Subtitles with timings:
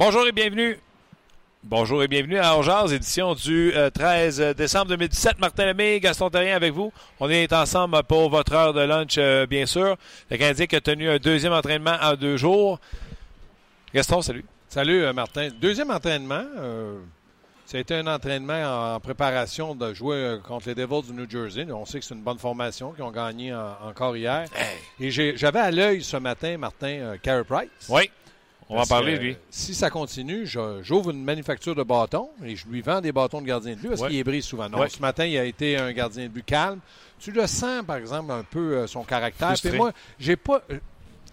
[0.00, 0.78] Bonjour et bienvenue.
[1.62, 5.38] Bonjour et bienvenue à Ongears, édition du euh, 13 décembre 2017.
[5.38, 6.90] Martin Lemay, Gaston Terrien avec vous.
[7.20, 9.96] On est ensemble pour votre heure de lunch, euh, bien sûr.
[10.30, 12.80] Le Canadien qui a tenu un deuxième entraînement en deux jours.
[13.94, 14.44] Gaston, salut.
[14.70, 15.50] Salut, euh, Martin.
[15.60, 16.44] Deuxième entraînement.
[16.56, 16.98] euh,
[17.66, 21.28] ça a été un entraînement en préparation de jouer euh, contre les Devils du New
[21.30, 21.70] Jersey.
[21.70, 24.46] On sait que c'est une bonne formation, qui ont gagné en- encore hier.
[24.98, 27.68] Et j'avais à l'œil ce matin, Martin, euh, Carey Price.
[27.88, 28.10] Oui,
[28.70, 29.36] on va en parler, que, lui.
[29.50, 33.40] Si ça continue, je- j'ouvre une manufacture de bâtons et je lui vends des bâtons
[33.42, 34.08] de gardien de but parce Ouais.
[34.08, 34.68] qu'il les brise souvent.
[34.68, 34.88] Non, Ouais.
[34.88, 36.80] ce matin, il a été un gardien de but calme.
[37.18, 39.52] Tu le sens, par exemple, un peu euh, son caractère.
[39.62, 40.62] Puis moi, j'ai pas.
[40.70, 40.78] euh,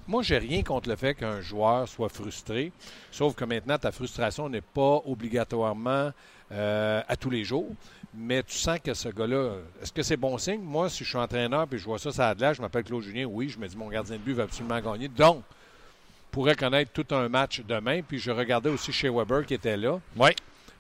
[0.10, 2.72] Moi, j'ai rien contre le fait qu'un joueur soit frustré.
[3.12, 6.12] Sauf que maintenant, ta frustration n'est pas obligatoirement
[6.54, 7.68] euh, à tous les jours.
[8.16, 10.62] Mais tu sens que ce gars-là, est-ce que c'est bon signe?
[10.62, 12.86] Moi, si je suis entraîneur et je vois ça, ça a de l'air, je m'appelle
[12.86, 15.10] Claude Julien, oui, je me dis mon gardien de but va absolument gagner.
[15.10, 15.44] Donc,
[16.38, 18.04] pourrait connaître tout un match demain.
[18.08, 20.00] Puis je regardais aussi chez Weber qui était là.
[20.16, 20.30] Oui.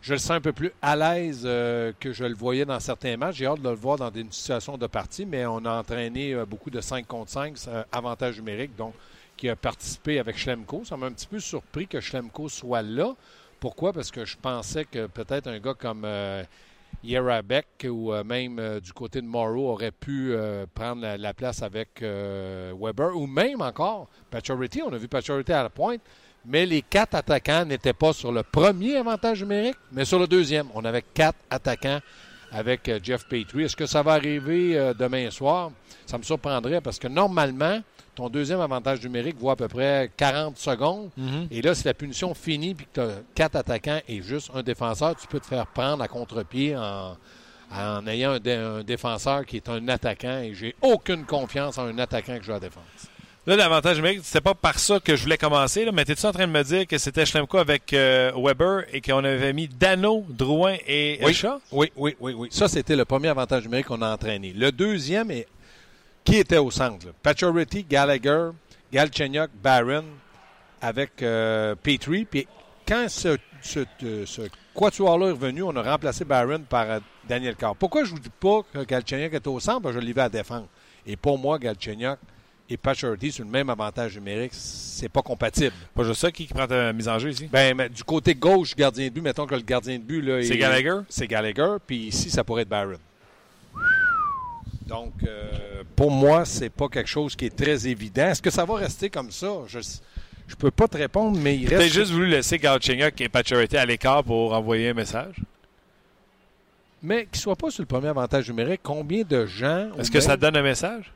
[0.03, 3.17] Je le sens un peu plus à l'aise euh, que je le voyais dans certains
[3.17, 3.37] matchs.
[3.37, 6.45] J'ai hâte de le voir dans des situations de partie, mais on a entraîné euh,
[6.45, 8.93] beaucoup de 5 contre 5, c'est un avantage numérique, donc
[9.35, 10.83] qui a participé avec Schlemko.
[10.85, 13.15] Ça m'a un petit peu surpris que Schlemko soit là.
[13.59, 13.93] Pourquoi?
[13.93, 16.43] Parce que je pensais que peut-être un gars comme euh,
[17.07, 21.33] Yerabek ou euh, même euh, du côté de Morrow aurait pu euh, prendre la, la
[21.33, 24.81] place avec Weber ou même encore Pacioretty.
[24.83, 26.01] On a vu Pacioretty à la pointe,
[26.45, 30.67] mais les quatre attaquants n'étaient pas sur le premier avantage numérique, mais sur le deuxième.
[30.73, 31.99] On avait quatre attaquants
[32.51, 33.63] avec Jeff Petrie.
[33.63, 35.71] Est-ce que ça va arriver demain soir?
[36.05, 37.81] Ça me surprendrait parce que normalement,
[38.17, 41.09] ton deuxième avantage numérique vaut à peu près 40 secondes.
[41.51, 44.63] Et là, si la punition finit puis que tu as quatre attaquants et juste un
[44.63, 47.15] défenseur, tu peux te faire prendre à contre-pied en,
[47.73, 50.39] en ayant un, dé- un défenseur qui est un attaquant.
[50.41, 52.83] Et j'ai aucune confiance en un attaquant que je joue à la défense.
[53.45, 56.33] Là, l'avantage numérique, c'était pas par ça que je voulais commencer, là, mais étais-tu en
[56.33, 60.25] train de me dire que c'était Schlemko avec euh, Weber et qu'on avait mis Dano,
[60.27, 61.17] Drouin et?
[61.71, 62.49] Oui, oui, oui, oui.
[62.51, 64.51] Ça, c'était le premier avantage numérique qu'on a entraîné.
[64.51, 65.47] Le deuxième est
[66.27, 67.07] qui était au centre?
[67.23, 68.49] Pacioretty, Gallagher,
[68.91, 70.03] Galchenyuk, Barron
[70.81, 72.25] avec euh, Petrie.
[72.25, 72.45] Puis
[72.85, 74.41] quand ce, ce, euh, ce
[74.75, 77.77] quatuor-là est revenu, on a remplacé Barron par euh, Daniel Carr.
[77.77, 79.81] Pourquoi je vous dis pas que Galchenyuk était au centre?
[79.83, 80.67] Parce que je l'ai vu à défendre.
[81.05, 82.19] Et pour moi, Galchenyuk
[82.69, 85.71] et Pacioretty sur le même avantage numérique, c'est pas compatible.
[85.95, 87.47] Pas juste ça, qui, qui prend ta mise en jeu ici?
[87.47, 90.43] Ben, mais du côté gauche, gardien de but, mettons que le gardien de but, là.
[90.43, 90.99] C'est est- Gallagher?
[91.07, 92.97] C'est Gallagher, puis ici, ça pourrait être Barron.
[94.87, 98.27] Donc, euh, pour moi, c'est pas quelque chose qui est très évident.
[98.29, 99.47] Est-ce que ça va rester comme ça?
[99.67, 99.79] Je
[100.47, 101.93] je peux pas te répondre, mais il reste.
[101.93, 105.35] juste voulu laisser Galchenyuk et Pacioretty à l'écart pour envoyer un message?
[107.03, 109.89] Mais qu'il soit pas sur le premier avantage numérique, combien de gens.
[109.99, 111.11] Est-ce que ça même- donne un message?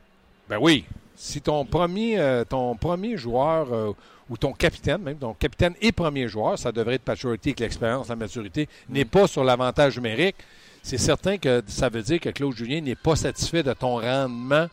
[0.50, 0.84] Ben oui.
[1.16, 3.92] Si ton premier, euh, ton premier joueur euh,
[4.28, 8.08] ou ton capitaine, même ton capitaine et premier joueur, ça devrait être Pacioretty avec l'expérience,
[8.08, 10.36] la maturité, n'est pas sur l'avantage numérique,
[10.82, 14.66] c'est certain que ça veut dire que Claude Julien n'est pas satisfait de ton rendement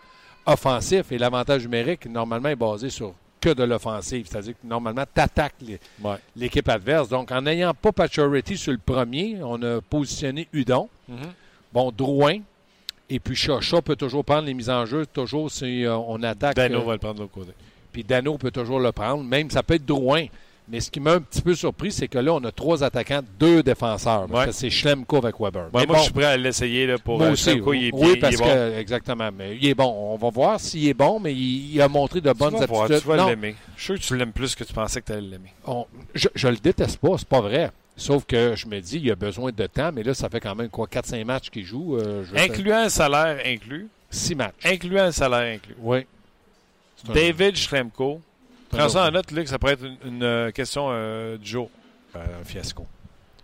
[0.46, 1.12] offensif.
[1.12, 4.28] Et l'avantage numérique, normalement, est basé sur que de l'offensive.
[4.30, 5.56] C'est-à-dire que normalement, tu attaques
[6.04, 6.16] Ouais.
[6.36, 7.08] l'équipe adverse.
[7.10, 10.90] Donc, en n'ayant pas Pacioretty sur le premier, on a positionné Udon.
[11.72, 12.40] Bon, Drouin.
[13.10, 13.36] Et puis.
[13.36, 16.56] Shaw peut toujours prendre les mises en jeu, toujours si euh, on attaque.
[16.56, 17.52] Dano euh, va le prendre de l'autre côté.
[17.92, 19.24] puis Dano peut toujours le prendre.
[19.24, 20.26] Même, ça peut être Drouin.
[20.72, 23.22] Mais ce qui m'a un petit peu surpris, c'est que là, on a trois attaquants,
[23.40, 24.28] deux défenseurs.
[24.28, 24.52] Parce Ouais.
[24.54, 25.64] c'est Schlemko avec Weber.
[25.74, 27.44] Ouais, Mais moi, bon, je suis prêt à l'essayer pour moi euh, aussi.
[27.52, 28.54] Schlemko, il est oui, bien, parce il est bon.
[28.54, 29.30] que, exactement.
[29.36, 29.86] Mais il est bon.
[30.14, 32.66] On va voir s'il est bon, mais il, il a montré de bonnes tu vas
[32.68, 33.02] voir, attitudes.
[33.02, 33.56] tu vas l'aimer.
[33.76, 35.54] Je suis sûr que tu l'aimes plus que tu pensais que tu allais l'aimer.
[36.14, 37.72] je, je le déteste pas, c'est pas vrai.
[37.98, 40.56] Sauf que je me dis, il a besoin de temps, mais là, ça fait quand
[40.56, 41.98] même quoi, 4-5 matchs qu'il joue.
[41.98, 43.88] euh, je- Incluant le salaire inclus.
[44.10, 44.54] 6 matchs.
[44.66, 45.76] Incluant le salaire inclus.
[45.82, 46.06] Oui.
[47.10, 48.22] Un- David Schlemko.
[48.70, 51.50] Prends ça en autre- note, Luc, ça pourrait être une, une, euh, question euh, du
[51.50, 51.70] jour.
[52.16, 52.86] euh, un fiasco.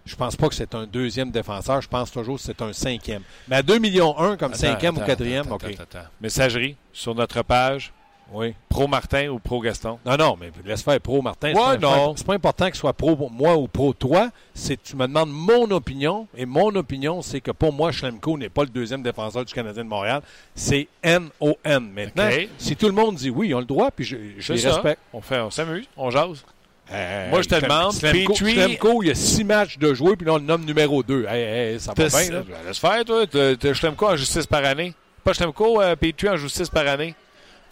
[0.05, 1.81] Je pense pas que c'est un deuxième défenseur.
[1.81, 3.23] Je pense toujours que c'est un cinquième.
[3.47, 5.63] Mais à 2 millions 1 comme Attends, cinquième ou quatrième, attends, OK.
[5.65, 6.07] attends, attends.
[6.21, 7.91] Messagerie sur notre page,
[8.33, 8.53] Oui.
[8.69, 9.99] Pro Martin ou Pro Gaston.
[10.05, 11.53] Non, non, mais laisse faire pro, Martin.
[11.53, 12.13] C'est Ouais, pas- non.
[12.17, 14.29] C'est pas important que ce soit pro moi ou pro toi.
[14.53, 16.27] C'est tu me demandes mon opinion.
[16.35, 19.83] Et mon opinion, c'est que pour moi, Schlemko n'est pas le deuxième défenseur du Canadien
[19.83, 20.21] de Montréal.
[20.55, 21.89] C'est N-O-N.
[21.93, 24.99] Maintenant, si tout le monde dit oui, ils ont le droit, puis je, les respecte.
[25.13, 26.43] On, fait, on s'amuse, on jase.
[26.91, 30.15] Euh, Moi, je te demande, Schlemko, Petrie- Schlemko, il y a six matchs de jouer,
[30.15, 31.25] puis là, on le nomme numéro 2.
[31.27, 31.41] Hey,
[31.73, 32.41] hey, ça va bien, là.
[32.47, 33.25] Ben, Laisse faire, toi.
[33.25, 34.93] T'as Schlemko en justice par année.
[35.23, 37.15] Pas Schlemko, euh, Petrie en justice par année.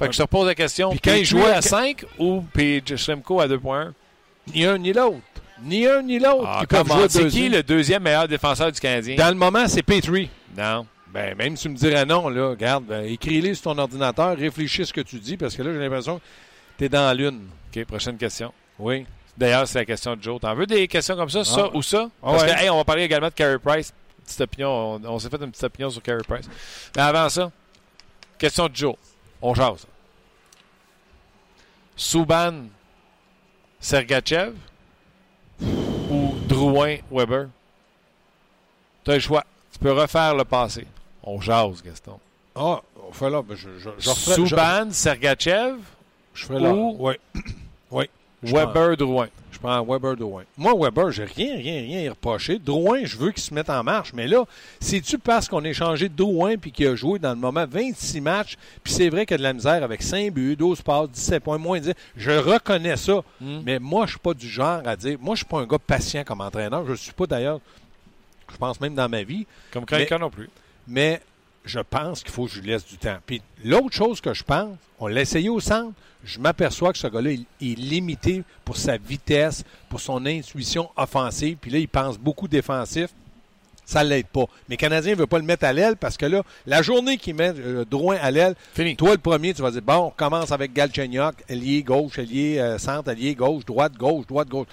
[0.03, 0.89] Fait que je te repose la question.
[0.91, 3.94] Puis quand il jouait- à 5 ou P- Schlemko à 2.1?
[4.53, 5.17] Ni un ni l'autre.
[5.63, 6.63] Ni un ni l'autre Ah,
[7.09, 9.15] C'est qui le deuxième meilleur défenseur du Canadien?
[9.15, 10.29] Dans le moment, c'est Petrie.
[10.57, 10.85] Non.
[11.13, 14.85] Ben, même si tu me dirais non, là, regarde, ben, écris-les sur ton ordinateur, réfléchis
[14.88, 16.23] ce que tu dis, parce que là, j'ai l'impression que
[16.79, 17.41] tu es dans la lune.
[17.75, 18.51] OK, prochaine question.
[18.79, 19.05] Oui.
[19.38, 20.41] D'ailleurs, c'est la question de Joe.
[20.41, 21.75] T'en veux des questions comme ça, ça Ah.
[21.77, 22.07] ou ça?
[22.21, 22.50] Ah Parce ouais.
[22.55, 23.94] que, hey, on va parler également de Carey Price.
[24.25, 24.69] Petite opinion.
[24.95, 26.50] On, on s'est fait une petite opinion sur Carey Price.
[26.95, 27.51] Mais avant ça,
[28.38, 28.95] question de Joe.
[29.41, 29.85] On jase.
[31.95, 32.68] Souban
[33.80, 34.54] Sergachev
[35.62, 37.48] ou Drouin Weber?
[39.04, 39.44] Tu as le choix.
[39.72, 40.86] Tu peux refaire le passé.
[41.24, 42.19] On jase, Gaston.
[42.56, 45.80] Ah, on fait là, ben, je, je, je Souban Sergachev,
[46.34, 46.74] je là.
[46.74, 47.12] ou-.
[48.44, 49.30] Je Weber Drouin?
[49.63, 50.44] Je prends Weber Drouin.
[50.57, 52.60] Moi, Weber, j'ai rien, rien, rien à reprocher.
[52.60, 54.12] Drouin, je veux qu'il se mette en marche.
[54.13, 54.44] Mais là,
[54.81, 58.57] c'est-tu parce qu'on a échangé Drouin puis qu'il a joué dans le moment 26 matchs,
[58.83, 61.44] puis c'est vrai qu'il y a de la misère avec 5 buts, 12 passes, 17
[61.44, 61.94] points, moins 10.
[62.18, 63.21] Je reconnais ça.
[63.39, 63.62] Hmm.
[63.63, 65.18] Mais moi, je suis pas du genre à dire.
[65.21, 66.86] Moi, je suis pas un gars patient comme entraîneur.
[66.86, 67.62] Je suis pas d'ailleurs.
[68.51, 69.48] Je pense même dans ma vie.
[69.71, 70.50] Comme quelqu'un non plus.
[70.89, 71.21] Mais
[71.65, 73.18] je pense qu'il faut que je lui laisse du temps.
[73.25, 75.94] Puis l'autre chose que je pense, on l'a essayé au centre,
[76.24, 77.45] je m'aperçois que ce gars-là est
[77.77, 81.57] limité pour sa vitesse, pour son intuition offensive.
[81.60, 83.10] Puis là, il pense beaucoup défensif.
[83.86, 84.45] Ça ne l'aide pas.
[84.69, 87.18] Mais le Canadien ne veut pas le mettre à l'aile parce que là, la journée
[87.18, 88.56] qu'il met euh, Drouin à l'aile,
[88.98, 92.77] toi, le premier, tu vas dire, bon, on commence avec Galchenyuk, ailier gauche, ailier euh,
[92.77, 94.68] centre, ailier gauche, droite, gauche, droite, gauche.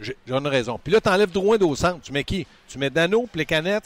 [0.00, 0.80] J'ai une raison.
[0.82, 2.00] Puis là, tu enlèves Drouin au centre.
[2.02, 2.46] Tu mets qui?
[2.68, 3.84] Tu mets Dano, Plekanec,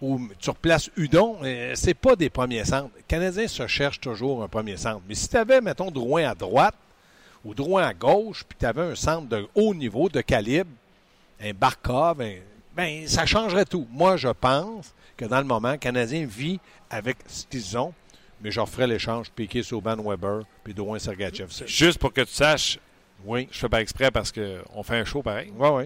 [0.00, 1.38] ou tu replaces Udon.
[1.42, 2.90] Euh, c'est pas des premiers centres.
[2.96, 5.02] Le Canadien se cherche toujours un premier centre.
[5.08, 6.74] Mais si tu avais, mettons, Drouin à droite
[7.44, 10.70] ou Drouin à gauche, puis tu avais un centre de haut niveau, de calibre,
[11.42, 12.34] un Barkov, un-
[12.76, 13.86] ben, ça changerait tout.
[13.90, 17.92] Moi, je pense que dans le moment, le Canadien vit avec ce qu'ils ont,
[18.42, 21.50] mais je referais l'échange Piqué, Sauban, Weber, puis Drouin, Sergachev.
[21.66, 22.78] Juste pour que tu saches,
[23.26, 23.48] Oui.
[23.50, 25.52] je fais pas exprès parce qu'on fait un show pareil.
[25.58, 25.84] Oui, oui.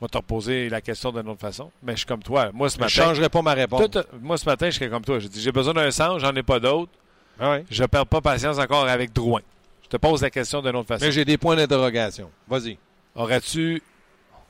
[0.00, 1.70] Moi, te reposer la question d'une autre façon.
[1.82, 2.50] Mais je suis comme toi.
[2.54, 2.94] Moi, ce Je ne matin.
[3.04, 3.82] changerais pas ma réponse.
[4.20, 5.18] Moi, ce matin, je serais comme toi.
[5.18, 6.90] J'ai dit, j'ai besoin d'un centre, j'en ai pas d'autre.
[7.38, 7.64] Ah oui.
[7.70, 9.40] Je perds pas patience encore avec Drouin.
[9.82, 11.04] Je te pose la question d'une autre façon.
[11.04, 12.30] Mais j'ai des points d'interrogation.
[12.48, 12.78] Vas-y.
[13.14, 13.82] Aurais-tu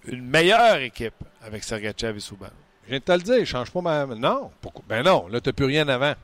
[0.06, 2.46] une meilleure équipe avec Sergachev et Souban?
[2.84, 4.06] Je viens de te le dire, je change pas ma.
[4.06, 4.50] Non.
[4.60, 4.84] Pourquoi?
[4.88, 6.14] Ben non, là, tu n'as plus rien avant.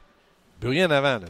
[0.60, 1.26] Plus rien avant, là.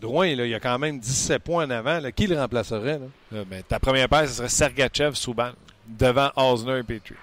[0.00, 1.98] Drouin, là, il y a quand même 17 points en avant.
[1.98, 2.12] Là.
[2.12, 2.98] Qui le remplacerait?
[2.98, 3.06] Là?
[3.32, 5.50] Là, ben, ta première paire, ce serait Sergachev, Souban,
[5.88, 7.16] devant Osner et Petrie.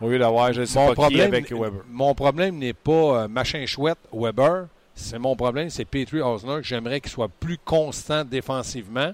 [0.00, 1.82] Au lieu d'avoir, je ne sais Mon pas qui problème, avec Weber.
[1.90, 4.66] mon problème n'est pas euh, machin chouette Weber.
[4.94, 6.58] C'est mon problème, c'est Petrie Osner.
[6.62, 9.12] J'aimerais qu'il soit plus constant défensivement.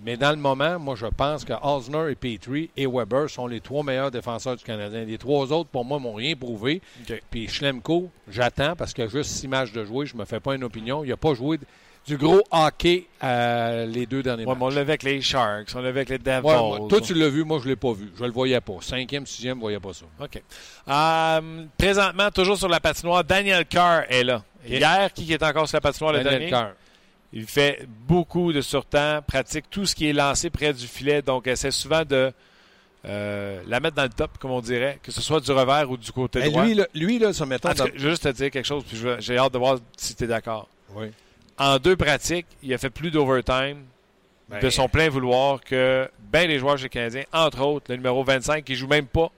[0.00, 3.60] Mais dans le moment, moi, je pense que Osner et Petrie et Weber sont les
[3.60, 5.04] trois meilleurs défenseurs du Canadien.
[5.04, 6.80] Les trois autres, pour moi, m'ont rien prouvé.
[7.30, 10.06] Puis Schlemko, j'attends parce qu'il y a juste six matchs de jouer.
[10.06, 11.02] Je me fais pas une opinion.
[11.02, 11.58] Il n'a pas joué
[12.08, 14.58] du gros hockey euh, les deux derniers Ouais, matchs.
[14.62, 16.46] on l'a avec les Sharks, on l'a avec les Devils.
[16.46, 18.10] Ouais, toi, tu l'as vu, moi, je l'ai pas vu.
[18.18, 18.76] Je le voyais pas.
[18.80, 20.06] Cinquième, sixième, je voyais pas ça.
[20.20, 20.42] OK.
[20.88, 24.42] Euh, présentement, toujours sur la patinoire, Daniel Carr est là.
[24.66, 26.50] Hier, qui est encore sur la patinoire le Daniel dernier?
[26.50, 26.72] Carr.
[27.32, 31.46] Il fait beaucoup de surtemps, pratique tout ce qui est lancé près du filet, donc
[31.46, 32.32] essaie souvent de
[33.04, 35.96] euh, la mettre dans le top, comme on dirait, que ce soit du revers ou
[35.96, 36.64] du côté Hey, droit.
[36.64, 38.98] lui, là, lui, là, se tout dans- je veux juste te dire quelque chose, puis
[39.20, 40.68] j'ai hâte de voir si tu es d'accord.
[40.94, 41.08] Oui.
[41.58, 43.78] En deux pratiques, il a fait plus d'overtime
[44.48, 48.22] Ben, de son plein vouloir que bien les joueurs chez Canadiens, entre autres le numéro
[48.24, 49.30] 25 qui joue même pas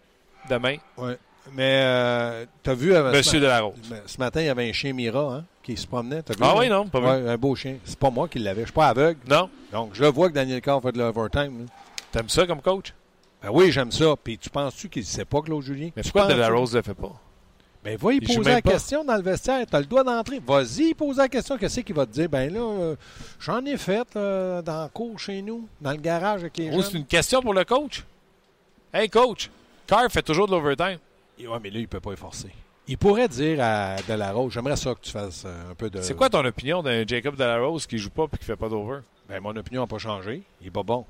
[0.49, 1.17] demain, ouais.
[1.53, 3.75] Mais euh, t'as vu euh, Monsieur Delarose.
[3.89, 6.19] ben, ce matin, il y avait un chien Mira hein, qui se promenait.
[6.19, 7.01] Vu, Ah oui, non, pas.
[7.01, 7.77] Ouais, un beau chien.
[7.85, 8.61] C'est pas moi qui l'avais.
[8.61, 9.19] Je suis pas aveugle.
[9.29, 9.51] Non?
[9.73, 11.67] Donc, je vois que Daniel Carr fait de l'overtime.
[12.13, 12.95] T'aimes ça comme coach?
[13.43, 14.15] Ben oui, j'aime ça.
[14.23, 15.91] Puis tu penses-tu qu'il ne sait pas, Claude Julien?
[15.97, 17.13] Mais Tu pourquoi Delarose ne le fait pas?
[17.83, 18.73] Ben, va y poser la pas.
[18.73, 19.67] question dans le vestiaire.
[19.67, 20.39] Tu as le droit d'entrer.
[20.47, 21.57] Vas-y, poser la question.
[21.57, 22.29] Qu'est-ce qu'il va te dire?
[22.29, 22.97] Ben là, euh,
[23.41, 26.83] j'en ai fait euh, dans le cours chez nous, dans le garage avec les Oh,
[26.83, 28.05] c'est une question pour le coach?
[28.93, 29.51] Hey, coach,
[29.87, 30.99] Carr fait toujours de l'overtime.
[31.39, 32.51] Et ouais, mais là, il ne peut pas y forcer.
[32.87, 36.03] Il pourrait dire à Delarose, j'aimerais ça que tu fasses euh, un peu de...
[36.03, 38.99] C'est quoi ton opinion d'un Jacob Delarose qui joue pas et qui fait pas d'over?
[39.29, 40.43] Ben, mon opinion n'a pas changé.
[40.61, 41.07] Il est pas bon.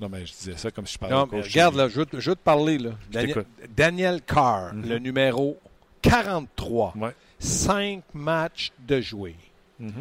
[0.00, 2.06] Non, mais je disais ça comme si je parlais Non, mais regarde, là, je, veux
[2.06, 2.78] te- je veux te parler.
[2.78, 2.90] Là.
[3.10, 3.44] Daniel.
[3.76, 4.88] Daniel Carr, Mhm.
[4.88, 5.58] le numéro
[6.02, 6.94] 43.
[6.96, 7.14] Ouais.
[7.40, 9.34] 5 matchs de jouer.
[9.80, 9.92] Mhm.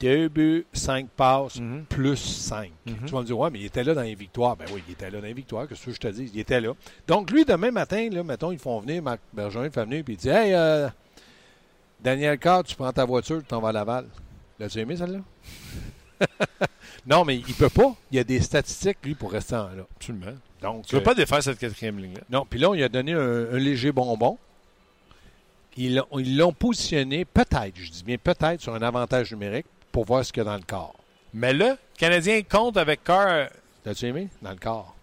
[0.00, 1.84] 2 buts, 5 passes, Mhm.
[1.88, 2.70] plus 5.
[2.86, 2.96] Mhm.
[3.06, 4.56] Tu vas me dire, ouais, mais il était là dans les victoires.
[4.56, 6.40] Ben oui, il était là dans les victoires, que ce que je te dis, il
[6.40, 6.72] était là.
[7.06, 10.14] Donc, lui, demain matin, là, mettons, ils font venir, Marc Bergeron, il fait venir, puis
[10.14, 10.88] il dit, hey, euh,
[12.02, 14.06] Daniel Carr, tu prends ta voiture, tu t'en vas à Laval.
[14.58, 15.20] L'as-tu aimé, celle-là?
[17.06, 17.94] non, mais il peut pas.
[18.10, 19.84] Il y a des statistiques, lui, pour rester en là.
[19.96, 20.32] Absolument.
[20.62, 22.22] Donc, Tu veux euh, pas défaire cette quatrième ligne-là?
[22.30, 24.38] non, puis là, on lui a donné un, un léger bonbon.
[25.76, 25.96] Ils
[26.36, 30.42] l'ont- positionné, peut-être, je dis bien peut-être, sur un avantage numérique pour voir ce qu'il
[30.42, 30.94] y a dans le corps.
[31.32, 33.48] Mais là, le Canadien compte avec Carr.
[33.82, 34.28] T'as-tu aimé?
[34.40, 34.94] Dans le corps.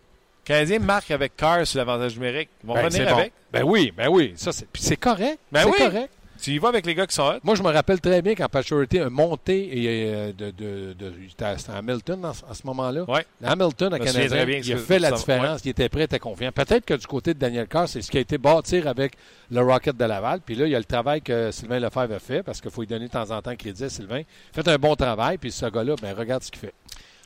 [0.44, 2.50] Le Canadien marque avec Carr sur l'avantage numérique.
[2.63, 3.20] Ils vont Ben, revenir c'est bon.
[3.20, 3.34] avec?
[3.51, 4.34] Ben oui, ben oui.
[4.38, 5.39] Ça, c'est, puis c'est correct.
[5.51, 5.77] Ben c'est oui.
[5.77, 6.13] correct.
[6.41, 7.39] Tu y vas avec les gars qui sont hot?
[7.43, 11.13] Moi, je me rappelle très bien quand Pacioretty a monté et, euh, de, de, de-
[11.43, 13.03] à Hamilton à ce moment-là.
[13.07, 13.25] Ouais.
[13.43, 15.62] Hamilton, à Canadien, bien il a fait la différence.
[15.63, 16.51] Il était prêt, il était confiant.
[16.51, 19.13] Peut-être que du côté de Daniel Carr, c'est ce qui a été bâtir avec
[19.51, 20.41] le Rocket de Laval.
[20.43, 22.81] Puis là, il y a le travail que Sylvain Lefebvre a fait, parce qu'il faut
[22.81, 24.24] lui donner de temps en temps crédit à Sylvain.
[24.51, 26.74] Faites un bon travail, puis ce gars-là, ben, regarde ce qu'il fait.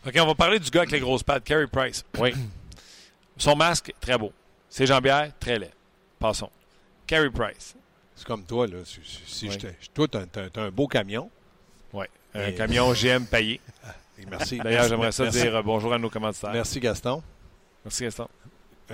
[0.05, 2.03] OK, on va parler du gars avec les grosses pattes, Carey Price.
[2.19, 2.33] Oui.
[3.37, 4.31] Son masque, très beau.
[4.69, 5.71] Ses jambières, très laid.
[6.19, 6.49] Passons.
[7.07, 7.75] Carey Price.
[8.15, 8.77] C'est comme toi, là.
[8.85, 9.57] Si, Oui.
[9.93, 11.29] toi, t'as- t'as un beau camion.
[11.93, 12.09] Ouais.
[12.33, 13.59] Un Et- camion GM payé.
[14.17, 14.57] Et Merci.
[14.59, 15.41] D'ailleurs, j'aimerais ça Merci.
[15.41, 16.51] dire euh, bonjour à nos commanditaires.
[16.53, 17.21] Merci, Gaston.
[17.83, 18.27] Merci, Gaston.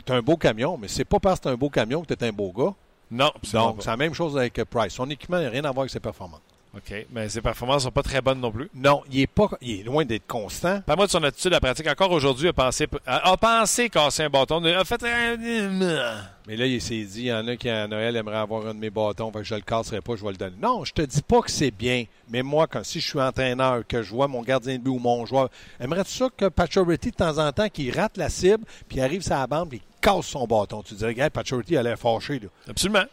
[0.06, 2.26] T'as un beau camion, mais c'est pas parce que t'as un beau camion que t'es
[2.28, 2.74] un beau gars.
[3.12, 4.94] Non, Donc, c'est la même chose avec Price.
[4.94, 6.40] Son équipement n'a rien à voir avec ses performances.
[6.74, 8.70] OK, mais ses performances sont pas très bonnes non plus.
[8.74, 10.80] Non, il est pas, il est loin d'être constant.
[10.82, 11.86] Parle-moi de son attitude à pratique.
[11.88, 14.64] Encore aujourd'hui, a pensé, a, a pensé casser un bâton.
[14.64, 15.36] A fait un...
[16.48, 18.74] Mais là, il s'est dit, il y en a qui à Noël aimeraient avoir un
[18.74, 20.56] de mes bâtons, fait que je le casserai pas, je vais le donner.
[20.62, 23.86] Non, je te dis pas que c'est bien, mais moi, quand si je suis entraîneur,
[23.86, 25.50] que je vois mon gardien de but ou mon joueur,
[25.80, 29.36] aimerais-tu ça que Pacioretty, de temps en temps, qu'il rate la cible, puis arrive sur
[29.36, 30.82] la bande, puis il casse son bâton?
[30.82, 32.48] Tu dirais, regarde, Pacioretty, il a l'air fâché, là.
[32.70, 33.04] Absolument.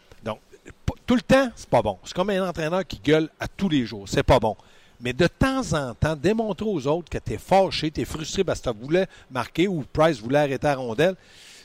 [1.09, 1.97] Tout le temps, c'est pas bon.
[2.03, 4.07] C'est comme un entraîneur qui gueule à tous les jours.
[4.07, 4.55] C'est pas bon.
[5.01, 8.43] Mais de temps en temps, démontrer aux autres que tu es fâché, tu es frustré
[8.43, 11.15] parce que tu voulais marquer ou Price voulait arrêter la rondelle,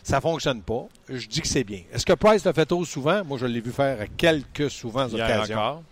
[0.03, 0.87] ça fonctionne pas.
[1.11, 1.83] Je dis que c'est bien.
[1.93, 3.23] Est-ce que Price l'a fait trop souvent?
[3.23, 5.57] Moi, je l'ai vu faire à quelques souvent Hier occasions.
[5.57, 5.83] encore.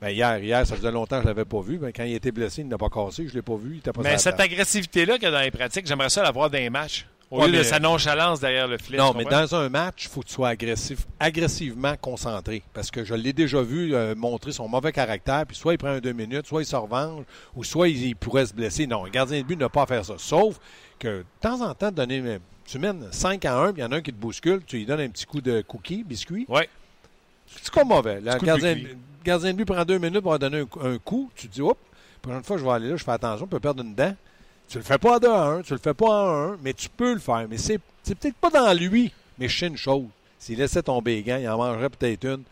[0.00, 1.76] Ben, hier, hier, ça faisait longtemps que je l'avais pas vu.
[1.76, 3.28] Ben, quand il était blessé, il n'a pas cassé.
[3.28, 3.72] Je l'ai pas vu.
[3.74, 6.48] Il était pas Mais cette agressivité-là qu'il y a dans les pratiques, j'aimerais ça l'avoir
[6.48, 7.06] dans les matchs.
[7.30, 8.98] Au Ouais, lieu de mais- sa nonchalance derrière le filet.
[8.98, 12.62] Non, mais dans un match, il faut que tu sois agressif, agressivement concentré.
[12.72, 15.88] Parce que je l'ai déjà vu euh, montrer son mauvais caractère, puis soit il prend
[15.88, 17.24] un deux minutes, soit il se revanche,
[17.56, 18.86] ou soit il, il pourrait se blesser.
[18.86, 20.14] Non, un gardien de but n'a pas à faire ça.
[20.18, 20.60] Sauf
[21.00, 23.90] que de temps en temps, donner, tu mènes 5 à 1, puis il y en
[23.92, 26.46] a un qui te bouscule, tu lui donnes un petit coup de cookie, biscuit.
[26.48, 26.68] Ouais.
[27.48, 28.20] C'est pas mauvais.
[28.20, 28.44] Le de
[29.24, 31.28] gardien, de but prend deux minutes pour donner un, un coup.
[31.34, 31.76] Tu te dis, hop,
[32.14, 34.14] la prochaine fois, je vais aller là, je fais attention, je peux perdre une dent.
[34.68, 36.72] Tu le fais pas à 2 à 1, tu le fais pas à 1, mais
[36.74, 37.46] tu peux le faire.
[37.48, 40.06] Mais c'est peut-être pas dans lui, mais je sais une chose.
[40.38, 42.42] S'il laissait tomber les gants, il en mangerait peut-être une,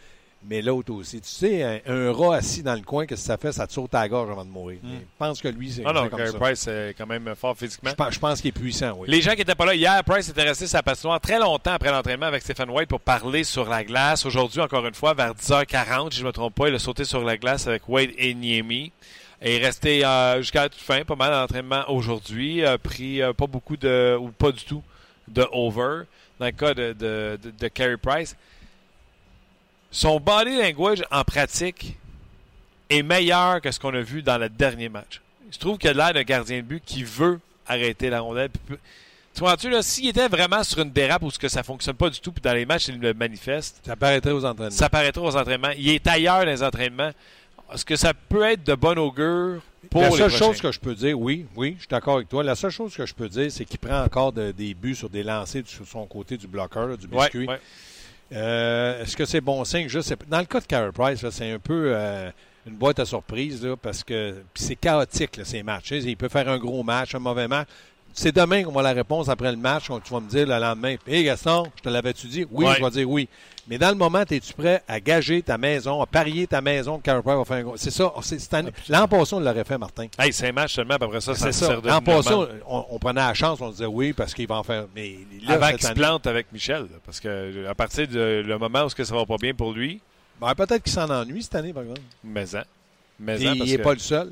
[0.49, 1.21] mais l'autre aussi.
[1.21, 3.53] Tu sais, un, un rat assis dans le coin, qu'est-ce que ça fait?
[3.53, 4.79] Ça te saute à la gorge avant de mourir.
[4.83, 4.95] Hmm.
[4.95, 6.39] Je pense que lui, c'est Ah non, comme ça.
[6.39, 7.91] Price est quand même fort physiquement.
[8.11, 9.09] Je pense, qu'il est puissant, oui.
[9.09, 11.91] Les gens qui n'étaient pas là hier, Price était resté sa patinoire très longtemps après
[11.91, 14.25] l'entraînement avec Stephen White pour parler sur la glace.
[14.27, 17.05] Aujourd'hui, encore une fois, vers 10h40, si je ne me trompe pas, il a sauté
[17.05, 18.93] sur la glace avec Wade et Niemi.
[19.47, 22.65] Et est resté euh, jusqu'à la toute fin, pas mal d'entraînement aujourd'hui.
[22.65, 24.83] A pris euh, pas beaucoup de, ou pas du tout,
[25.29, 26.05] de over
[26.41, 28.35] dans le cas de, de, de, de Carey Price.
[29.91, 31.97] Son body language en pratique
[32.91, 35.21] est meilleur que ce qu'on a vu dans le dernier match.
[35.53, 38.49] Je trouve qu'il a l'air d'un gardien de but qui veut arrêter la rondelle.
[38.49, 38.77] puis
[39.35, 42.11] Tu vois-tu, là, s'il était vraiment sur une dérape où ce que ça fonctionne pas
[42.11, 44.75] du tout, puis dans les matchs, il le manifeste, Ça paraîtrait aux entraînements.
[44.75, 45.71] ça paraîtra aux entraînements.
[45.77, 47.13] Il est ailleurs dans les entraînements.
[47.73, 50.95] Est-ce que ça peut être de bon augure pour la seule chose que je peux
[50.95, 52.43] dire, oui, oui, je suis d'accord avec toi.
[52.45, 55.09] La seule chose que je peux dire, c'est qu'il prend encore de- des buts sur
[55.11, 57.47] des lancers sur son côté du bloqueur, là, du biscuit.
[57.47, 57.61] ouais.
[58.33, 59.89] Euh, Est-ce que c'est bon signe?
[59.89, 60.25] Je sais pas.
[60.29, 62.31] Dans le cas de Carey Price, c'est un peu euh,
[62.67, 65.91] une boîte à surprise là, parce que c'est chaotique là, ces matchs.
[65.93, 67.69] Il peut faire un gros match, un mauvais match.
[68.17, 69.89] C'est demain qu'on va la réponse après le match.
[69.89, 72.47] quand Tu vas me dire le lendemain, Hé Gaston, je te l'avais-tu dit?
[72.51, 72.75] Oui, Ouais.
[72.79, 73.29] je vais dire oui.
[73.67, 77.03] Mais dans le moment, es-tu prêt à gager ta maison, à parier ta maison que
[77.03, 77.77] Carey va faire un gros.
[77.77, 78.13] C'est ça.
[78.89, 80.07] L'an passé, on l'aurait fait, Martin.
[80.19, 81.67] Hey, c'est un match seulement, après ça, ça ça.
[81.67, 82.31] sert de L'an passé,
[82.69, 84.85] on, on prenait la chance, on disait oui parce qu'il va en faire.
[84.95, 86.83] Mais là, Avant cette qu'il se plante avec Michel.
[86.83, 89.37] là, Parce que euh, à partir du le moment où ce que ça va pas
[89.39, 90.01] bien pour lui,
[90.41, 92.01] Ben, peut-être qu'il s'en ennuie cette année, par exemple.
[93.19, 94.31] Mais Et il n'est pas le seul.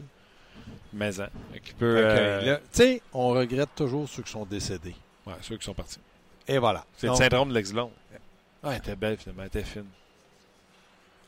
[0.92, 1.26] Mais-en.
[1.52, 1.94] Fait qu'il peut.
[1.98, 4.94] Euh, Tu sais, on regrette toujours ceux qui sont décédés.
[5.26, 5.98] ouais, ceux qui sont partis.
[6.48, 6.84] Et voilà.
[6.96, 7.90] C'est le syndrome de l'ex-blonde.
[8.64, 9.42] Ah, elle était belle, finalement.
[9.42, 9.86] Elle était fine.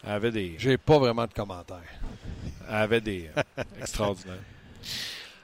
[0.06, 0.54] Elle avait des.
[0.59, 1.78] J'ai pas vraiment de commentaires.
[2.68, 3.30] Elle avait des.
[3.37, 4.37] euh, extraordinaires.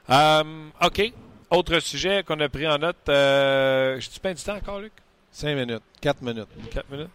[0.09, 1.13] Euh, OK.
[1.49, 2.97] Autre sujet qu'on a pris en note.
[3.09, 4.93] Euh, Je-tu peins du temps encore, Luc?
[5.31, 6.47] Cinq minutes, quatre minutes.
[6.71, 7.09] 4 minutes?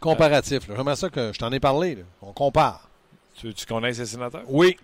[0.00, 0.64] Comparatif.
[0.66, 1.94] J'aimerais ça que je t'en ai parlé.
[1.94, 2.02] là.
[2.22, 2.88] On compare.
[3.36, 4.42] Tu, tu connais ces sénateurs?
[4.48, 4.76] Oui.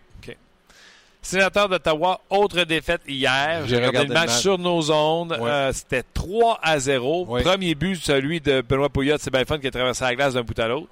[1.25, 3.63] Sénateur d'Ottawa, autre défaite hier.
[3.67, 4.41] J'ai regardé regardé le match match.
[4.41, 5.39] sur nos ondes.
[5.41, 5.51] Ouais.
[5.51, 7.27] Euh, C'était 3 à 0.
[7.27, 7.43] Ouais.
[7.43, 9.17] Premier but, celui de Benoît Pouillot.
[9.21, 10.89] C'est bien fun qui a traversé la glace d'un bout à l'autre.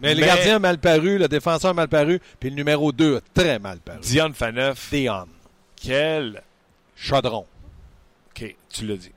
[0.00, 3.16] Mais, le gardien a mal paru, le défenseur a mal paru, puis le numéro 2
[3.18, 3.98] a très mal paru.
[4.00, 4.88] Dion Faneuf.
[4.90, 5.26] Dion.
[5.76, 6.42] Quel.
[6.96, 7.44] Chaudron.
[8.30, 9.12] OK, tu l'as dit.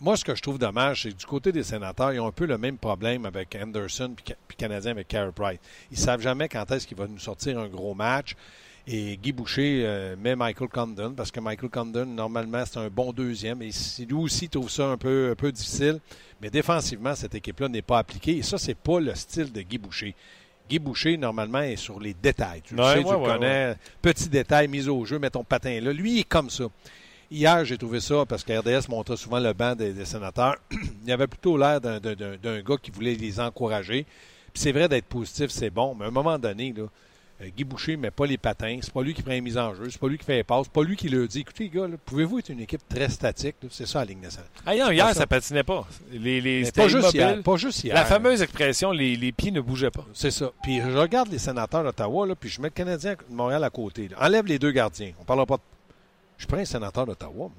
[0.00, 2.32] Moi, ce que je trouve dommage, c'est que du côté des sénateurs, ils ont un
[2.32, 5.58] peu le même problème avec Anderson puis Canadien avec Carey Price.
[5.90, 8.34] Ils savent jamais quand est-ce qu'il va nous sortir un gros match.
[8.86, 13.12] Et Guy Boucher euh, met Michael Condon parce que Michael Condon, normalement, c'est un bon
[13.12, 13.62] deuxième.
[13.62, 16.00] Et si- lui aussi trouve ça un peu, un peu difficile.
[16.40, 18.38] Mais défensivement, cette équipe-là n'est pas appliquée.
[18.38, 20.14] Et ça, c'est pas le style de Guy Boucher.
[20.68, 22.62] Guy Boucher, normalement, est sur les détails.
[22.62, 23.74] Tu le Ouais, sais, ouais, tu le connais.
[24.00, 25.92] Petit détail, mise au jeu, mets ton patin là.
[25.92, 26.64] Lui, il est comme ça.
[27.30, 30.56] Hier, j'ai trouvé ça parce que RDS montrait souvent le banc des, des sénateurs.
[31.06, 34.04] il avait plutôt l'air d'un, gars qui voulait les encourager.
[34.52, 36.84] Puis c'est vrai d'être positif, c'est bon, mais à un moment donné, là,
[37.56, 39.74] Guy Boucher ne met pas les patins, c'est pas lui qui prend les mises en
[39.74, 41.40] jeu, c'est pas lui qui fait les passes, c'est pas lui qui le dit.
[41.40, 43.56] Écoutez, les gars, pouvez-vous être une équipe très statique?
[43.70, 44.48] C'est ça la Ligue nationale.
[44.66, 45.14] Ah non, hier, ça.
[45.14, 45.26] ça.
[45.26, 45.86] patinait pas.
[46.12, 47.94] Les, les, Mais c'était pas juste, hier, pas juste hier.
[47.94, 50.04] La fameuse expression, les, les pieds ne bougeaient pas.
[50.12, 50.50] C'est ça.
[50.62, 54.08] Puis je regarde les sénateurs d'Ottawa, puis je mets le Canadien de Montréal à côté.
[54.08, 54.16] là.
[54.20, 55.12] Enlève les deux gardiens.
[55.20, 55.62] On parlera pas de...
[56.38, 57.50] Je prends un sénateur d'Ottawa.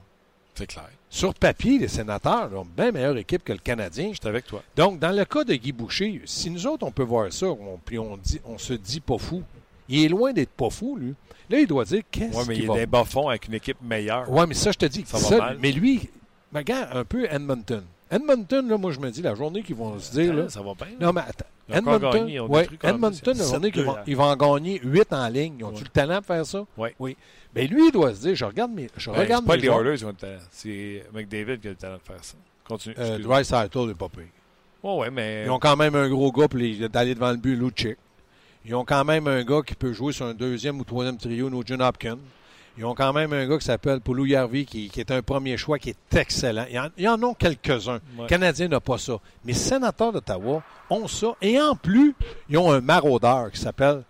[0.54, 0.90] C'est clair.
[1.10, 4.12] Sur papier, les sénateurs ont une bien meilleure équipe que le Canadien.
[4.14, 4.62] J'étais avec toi.
[4.76, 7.80] Donc, dans le cas de Guy Boucher, si nous autres, on peut voir ça, on,
[7.84, 9.44] puis on, dit, on se dit pas fou.
[9.92, 11.14] Il est loin d'être pas fou, lui.
[11.50, 12.80] Là, il doit dire qu'est-ce Ouais, mais qu'il il va...
[12.80, 14.30] est bas fond avec une équipe meilleure.
[14.32, 15.04] Ouais, mais ça, je te dis.
[15.06, 15.58] Ça va mal.
[15.62, 16.10] Mais lui,
[16.54, 17.84] regarde un peu Edmonton.
[18.10, 20.34] Edmonton, là, moi, je me dis, la journée qu'ils vont se dire...
[20.34, 20.88] Là, Ça va bien.
[21.00, 21.46] non, mais attends.
[21.70, 24.36] Ils Edmonton, gagné, ils ont ouais, Edmonton, la journée qu'ils 7-2, vont, ils vont en
[24.36, 25.56] gagner 8 en ligne.
[25.60, 25.82] Ils ont-tu Ouais.
[25.84, 26.66] le talent de faire ça?
[26.78, 26.94] Ouais.
[27.00, 27.16] Oui.
[27.56, 28.90] Mais lui, il doit se dire, je regarde mes...
[28.98, 29.68] Je Ben, regarde pas mes les.
[29.70, 30.40] Oilers qui ont le talent.
[30.52, 32.36] C'est McDavid qui a le talent de faire ça.
[32.68, 32.96] Continue.
[32.98, 33.18] Euh.
[33.20, 34.24] Dreisaitl n'est pas pire.
[34.84, 35.44] Ouais, ouais, mais.
[35.46, 37.98] Ils ont quand même un gros gars pour les- d'aller devant le but, Lucic.
[38.66, 41.50] Ils ont quand même un gars qui peut jouer sur un deuxième ou troisième trio,
[41.50, 42.20] Nugent Hopkins.
[42.78, 45.58] Ils ont quand même un gars qui s'appelle Poulou Yarvi, qui, qui est un premier
[45.58, 46.66] choix, qui est excellent.
[46.76, 47.96] En, ils en ont quelques-uns.
[48.16, 48.22] Ouais.
[48.22, 49.18] Le Canadien n'a pas ça.
[49.44, 51.36] Mais les sénateurs d'Ottawa ont ça.
[51.42, 52.16] Et en plus,
[52.50, 54.04] ils ont un maraudeur qui s'appelle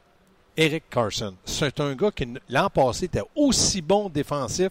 [0.56, 1.34] Eric Carson.
[1.44, 4.70] C'est un gars qui, l'an passé, était aussi bon défensif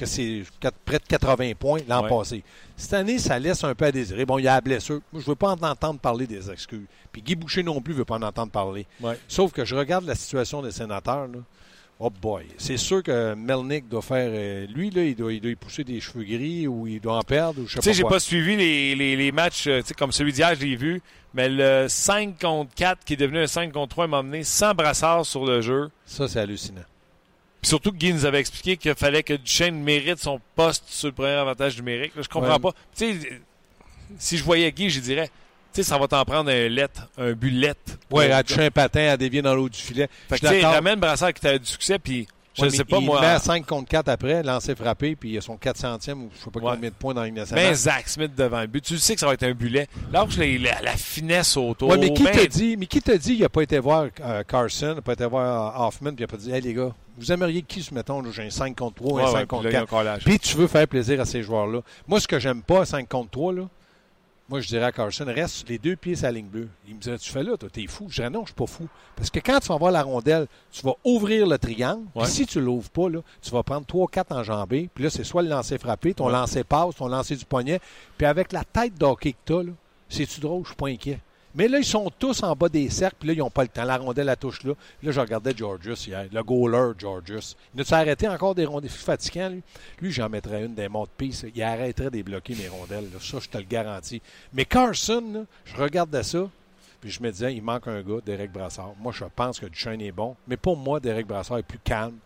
[0.00, 0.42] que c'est
[0.84, 2.08] près de 80 points l'an Ouais.
[2.08, 2.42] passé.
[2.76, 4.24] Cette année, ça laisse un peu à désirer.
[4.24, 5.00] Bon, il y a la blessure.
[5.12, 6.86] Moi, je ne veux pas en entendre parler des excuses.
[7.12, 8.86] Puis Guy Boucher non plus ne veut pas en entendre parler.
[9.00, 9.18] Ouais.
[9.28, 11.26] Sauf que je regarde la situation des sénateurs.
[11.28, 11.38] Là.
[12.02, 12.46] Oh boy.
[12.56, 14.30] C'est sûr que Melnick doit faire.
[14.32, 17.18] euh, lui, là, il doit, il doit y pousser des cheveux gris ou il doit
[17.18, 17.96] en perdre ou je sais Tu sais, pas.
[17.96, 21.02] j'ai pas suivi les, les, les matchs euh, comme celui d'hier, je l'ai vu.
[21.34, 24.72] Mais le 5 contre 4 qui est devenu un 5 contre 3 m'a amené sans
[24.74, 25.90] brassard sur le jeu.
[26.06, 26.80] Ça, c'est hallucinant.
[27.60, 31.08] Puis surtout que Guy nous avait expliqué qu'il fallait que Duchesne mérite son poste sur
[31.08, 32.14] le premier avantage numérique.
[32.16, 32.58] Là, je comprends Ouais.
[32.58, 32.72] pas.
[32.96, 33.40] Tu sais,
[34.18, 35.32] si je voyais Guy, je dirais, tu
[35.74, 37.80] sais, ça va t'en prendre un lettre, un but lettre.
[38.10, 40.08] Oui, Pour- à un patin, à dévier dans l'eau du filet.
[40.28, 42.98] Fait que, tu ramène Brassard qui t'a du succès, puis je Ouais, ne sais pas,
[42.98, 43.20] il moi.
[43.20, 46.44] met à 5 contre 4 après, lancé frappé, puis il a son 400e ou je
[46.44, 46.72] sais pas Ouais.
[46.74, 47.64] combien de points dans la nationale.
[47.68, 49.86] Mais Zach Smith devant le but, tu sais que ça va être un bullet.
[50.12, 51.90] Lâche les- la, la finesse autour.
[51.90, 54.42] Ouais, mais qui Ben, dit, mais qui t'a dit, il n'a pas été voir euh,
[54.44, 56.74] Carson, il n'a pas été voir euh, Hoffman, puis il n'a pas dit, hey les
[56.74, 59.38] gars, vous aimeriez qui se mettons, j'ai un 5 contre 3, ouais, un 5 ouais,
[59.40, 59.88] puis contre là, il y a 4.
[59.92, 61.80] encore la- Puis tu veux faire plaisir à ces joueurs-là.
[62.08, 63.62] Moi, ce que j'aime pas, 5 contre 3, là,
[64.50, 66.68] moi, je dirais à Carson, reste sur les deux pieds la ligne bleue.
[66.88, 68.06] Il me disait, tu fais là, toi, t'es fou.
[68.08, 68.88] Je dirais, non, je suis pas fou.
[69.14, 72.02] Parce que quand tu vas voir la rondelle, tu vas ouvrir le triangle.
[72.14, 72.24] Ouais.
[72.24, 74.90] Puis si tu l'ouvres pas, là, tu vas prendre 3-4 enjambées.
[74.92, 76.32] Puis là, c'est soit le lancer frappé, ton Ouais.
[76.32, 77.80] lancer passe, ton lancer du poignet.
[78.18, 79.72] Puis avec la tête d'hockey que t'as, là,
[80.08, 80.64] c'est-tu drôle?
[80.64, 81.20] Je suis pas inquiet.
[81.54, 83.68] Mais là, ils sont tous en bas des cercles, puis là, ils n'ont pas le
[83.68, 83.84] temps.
[83.84, 84.74] La rondelle, la touche là.
[85.02, 87.56] Là, je regardais Georgius hier, le goaler Georgius.
[87.74, 89.62] Il ne arrêté encore des rondelles fatigants, lui?
[90.00, 91.46] Lui, j'en mettrais une des mots de piste.
[91.54, 93.10] Il arrêterait de débloquer mes rondelles.
[93.12, 93.18] là.
[93.20, 94.22] Ça, je te le garantis.
[94.52, 96.48] Mais Carson, je regardais ça,
[97.00, 98.92] puis je me disais, il manque un gars, Derek Brassard.
[99.00, 100.36] Moi, je pense que Duchesne est bon.
[100.46, 102.16] Mais pour moi, Derek Brassard est plus calme,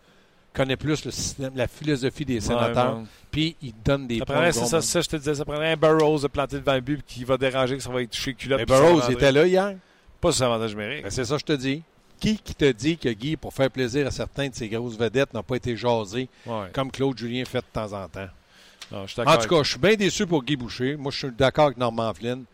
[0.55, 4.51] connaît plus le système, la philosophie des sénateurs, puis il donne des points.
[4.51, 7.03] c'est ça, ça, je te disais, ça prendrait un Burroughs de planter devant le but
[7.05, 8.59] qui va déranger, que ça va être touché culotte.
[8.59, 9.75] Mais Burroughs, était là hier.
[10.21, 11.03] Pas sur avantage numérique.
[11.03, 11.83] Ben, c'est ça, je te dis.
[12.19, 15.33] Qui qui te dit que Guy, pour faire plaisir à certains de ses grosses vedettes,
[15.33, 16.69] n'a pas été jasé Ouais.
[16.71, 18.29] comme Claude Julien fait de temps en temps?
[18.91, 20.95] Non, je En tout cas, je suis bien déçu pour Guy Boucher.
[20.95, 22.45] Moi, je suis d'accord avec Norman Flynn.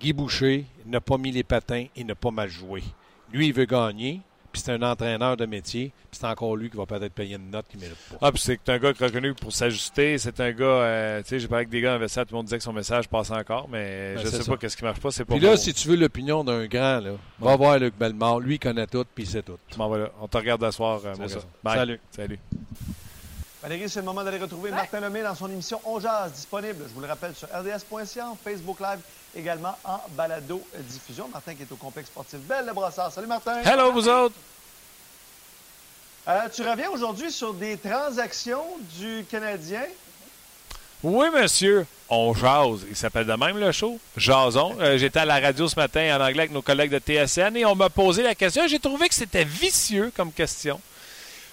[0.00, 2.84] Guy Boucher n'a pas mis les patins et n'a pas mal joué.
[3.32, 4.20] Lui, il veut gagner.
[4.52, 7.50] Puis c'est un entraîneur de métier, puis c'est encore lui qui va peut-être payer une
[7.50, 8.16] note qu'il mérite pas.
[8.20, 10.18] Ah, puis c'est un gars reconnu pour s'ajuster.
[10.18, 12.46] C'est un gars, euh, tu sais, j'ai parlé avec des gars dans tout le monde
[12.46, 14.50] disait que son message passe encore, mais Ben, je sais ça.
[14.50, 15.10] pas qu'est-ce qui marche pas.
[15.10, 18.40] C'est pas Puis là, si tu veux l'opinion d'un grand, là, va voir Luc Bellemare.
[18.40, 19.58] Lui, il connaît tout, puis il sait tout.
[19.72, 20.10] Je m'en vais là.
[20.20, 21.74] On te regarde ce soir, euh, mon gars.
[21.74, 22.00] Salut.
[22.10, 22.38] Salut.
[23.62, 26.94] Valérie, c'est le moment d'aller retrouver Martin Lemay dans son émission On Jazz, disponible, je
[26.94, 29.00] vous le rappelle, sur rds.ca, en Facebook Live,
[29.34, 31.28] également en balado-diffusion.
[31.32, 33.10] Martin qui est au complexe sportif Belle le Brossard.
[33.12, 33.60] Salut Martin!
[33.64, 34.34] Hello, vous autres!
[36.28, 38.64] Euh, tu reviens aujourd'hui sur des transactions
[38.96, 39.82] du Canadien.
[41.02, 41.84] Oui, monsieur.
[42.08, 42.86] On jase.
[42.88, 43.98] Il s'appelle de même le show.
[44.16, 44.76] Jason.
[44.80, 47.64] Euh, J'étais à la radio ce matin en anglais avec nos collègues de TSN et
[47.64, 48.66] on m'a posé la question.
[48.68, 50.80] J'ai trouvé que c'était vicieux comme question.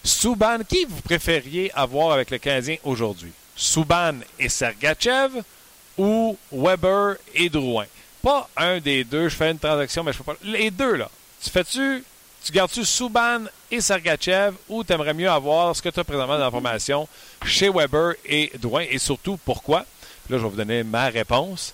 [0.06, 3.32] Souban, qui vous préfériez avoir avec le Canadien aujourd'hui?
[3.56, 5.42] Souban et Sergachev
[5.98, 7.88] ou Weber et Drouin?
[8.22, 9.30] Pas un des deux.
[9.30, 10.38] Je fais une transaction, mais je peux pas.
[10.44, 11.10] Les deux, là.
[11.42, 12.04] Tu fais-tu.
[12.44, 16.38] Tu gardes-tu Souban et Sergachev ou tu aimerais mieux avoir ce que tu as présentement
[16.38, 17.08] dans la
[17.44, 18.86] chez Weber et Drouin?
[18.88, 19.80] Et surtout, pourquoi?
[20.30, 21.74] Là, je vais vous donner ma réponse.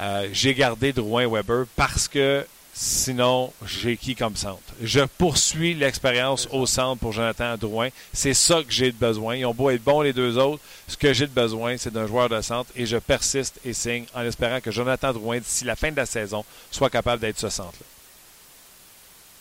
[0.00, 2.44] Euh, j'ai gardé Drouin-Weber parce que
[2.74, 4.62] sinon, j'ai qui comme centre?
[4.80, 7.88] Je poursuis l'expérience au centre pour Jonathan Drouin.
[8.12, 9.36] C'est ça que j'ai de besoin.
[9.36, 10.62] Ils ont beau être bons les deux autres.
[10.88, 14.06] Ce que j'ai de besoin, c'est d'un joueur de centre et je persiste et signe
[14.14, 17.48] en espérant que Jonathan Drouin, d'ici la fin de la saison, soit capable d'être ce
[17.48, 17.86] centre-là.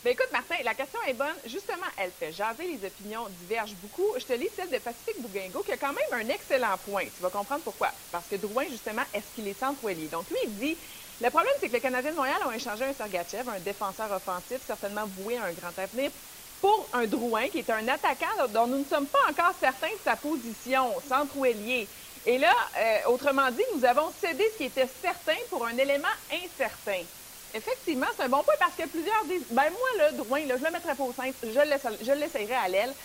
[0.03, 1.27] Ben écoute, Martin, la question est bonne.
[1.45, 4.07] Justement, elle fait jaser, les opinions divergent beaucoup.
[4.17, 7.03] Je te lis celle de Pacifique Bouguingo, qui a quand même un excellent point.
[7.03, 7.91] Tu vas comprendre pourquoi.
[8.11, 10.07] Parce que Drouin, justement, est-ce qu'il est centre ou ailier?
[10.07, 10.77] Donc, lui, il dit
[11.21, 14.59] le problème, c'est que les Canadiens de Montréal ont échangé un Sergachev, un défenseur offensif,
[14.61, 16.11] certainement voué à un grand avenir,
[16.59, 20.01] pour un Drouin, qui est un attaquant dont nous ne sommes pas encore certains de
[20.03, 21.91] sa position, centre ou ailier.
[22.25, 26.07] Et là, euh, autrement dit, nous avons cédé ce qui était certain pour un élément
[26.31, 27.05] incertain.
[27.53, 30.63] Effectivement, c'est un bon point parce que plusieurs disent ben moi, là, Drouin, là, je
[30.63, 32.95] le mettrais pas au centre, je le laisse- je l'essayerai à l'aile.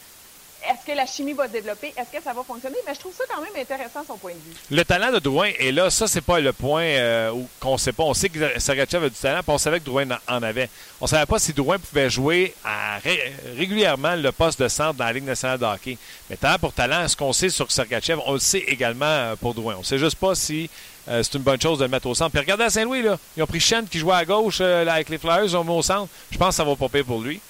[0.68, 1.88] Est-ce que la chimie va se développer?
[1.96, 2.76] Est-ce que ça va fonctionner?
[2.86, 4.56] Mais je trouve ça quand même intéressant, son point de vue.
[4.70, 5.90] Le talent de Drouin est là.
[5.90, 8.02] Ça, c'est pas le point euh, qu'on ne sait pas.
[8.02, 10.68] On sait que Sergachev a du talent, puis on savait que Drouin en- avait.
[11.00, 15.04] On savait pas si Drouin pouvait jouer à ré- régulièrement le poste de centre dans
[15.04, 15.98] la Ligue nationale de hockey.
[16.30, 19.54] Mais talent pour talent, ce qu'on sait sur Sergachev, on le sait également euh, pour
[19.54, 19.74] Drouin.
[19.76, 20.68] On ne sait juste pas si
[21.08, 22.30] euh, c'est une bonne chose de le mettre au centre.
[22.32, 23.16] Puis regardez à Saint-Louis, là.
[23.36, 25.70] Ils ont pris Chen qui jouait à gauche euh, avec les Flyers, ils ont mis
[25.70, 26.08] au centre.
[26.32, 27.40] Je pense que ça va pas pire pour lui.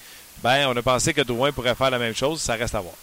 [0.43, 2.41] Ben, on a pensé que Drouin pourrait faire la même chose.
[2.41, 2.93] Ça reste à voir.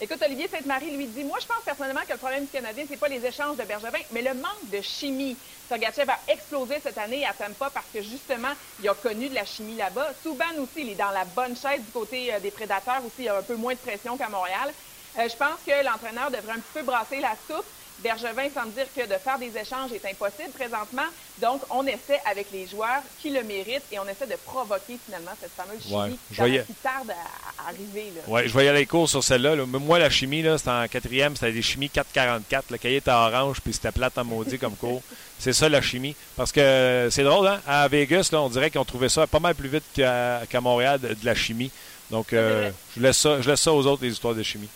[0.00, 2.98] Écoute, Olivier Sainte-Marie lui dit Moi, je pense personnellement que le problème du Canadien, c'est
[2.98, 5.36] pas les échanges de Bergevin, mais le manque de chimie.
[5.68, 9.44] Sergachev a explosé cette année à Tampa parce que justement, il a connu de la
[9.44, 10.10] chimie là-bas.
[10.22, 13.20] Souban aussi, il est dans la bonne chaise du côté euh, des prédateurs aussi.
[13.20, 14.72] Il y a un peu moins de pression qu'à Montréal.
[15.18, 17.64] Euh, je pense que l'entraîneur devrait un petit peu brasser la soupe.
[18.04, 21.06] Bergevin semble dire que de faire des échanges est impossible présentement.
[21.40, 25.32] Donc, on essaie avec les joueurs qui le méritent et on essaie de provoquer finalement
[25.40, 28.12] cette fameuse chimie Ouais, qui, voyais- tarde à, à arriver.
[28.28, 29.56] Oui, je vais y aller court sur celle-là.
[29.56, 29.64] là.
[29.66, 32.70] Moi, la chimie, là, c'était en quatrième, c'était des chimies 444.
[32.70, 35.02] Le cahier était orange, puis c'était plate en maudit comme cours.
[35.38, 36.14] C'est ça, la chimie.
[36.36, 37.60] Parce que euh, c'est drôle, hein?
[37.66, 41.00] À Vegas, là, on dirait qu'ils ont trouvé ça pas mal plus vite qu'à Montréal,
[41.00, 41.70] de, de la chimie.
[42.10, 44.68] Donc, euh, je, laisse ça, je laisse ça aux autres, les histoires de chimie.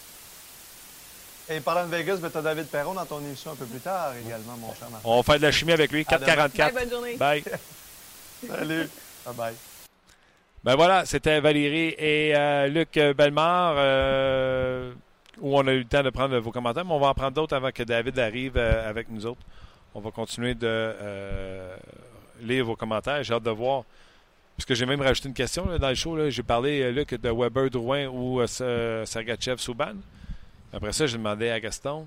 [1.51, 3.81] Et parlant de Vegas, ben, tu as David Perron dans ton émission un peu plus
[3.81, 5.09] tard également, mon cher Martin.
[5.09, 6.05] On va faire de la chimie avec lui.
[6.09, 6.27] À demain.
[6.27, 6.75] 444.
[6.75, 7.17] Bye, bonne journée.
[7.17, 7.45] Bye.
[8.47, 8.89] Salut!
[9.27, 9.55] Bye-bye.
[10.63, 14.93] Ben voilà, c'était Valérie et euh, Luc Bellemare, euh,
[15.41, 17.33] où on a eu le temps de prendre vos commentaires, mais on va en prendre
[17.33, 19.41] d'autres avant que David arrive euh, avec nous autres.
[19.95, 21.77] On va continuer de euh,
[22.43, 23.23] lire vos commentaires.
[23.23, 23.85] J'ai hâte de voir.
[24.57, 26.17] Puisque j'ai même rajouté une question là, dans le show.
[26.17, 26.29] là.
[26.31, 29.95] J'ai parlé, euh, Luc, de Weber, Drouin ou euh, Sergachev, Souban.
[30.73, 32.07] Après ça, j'ai demandé à Gaston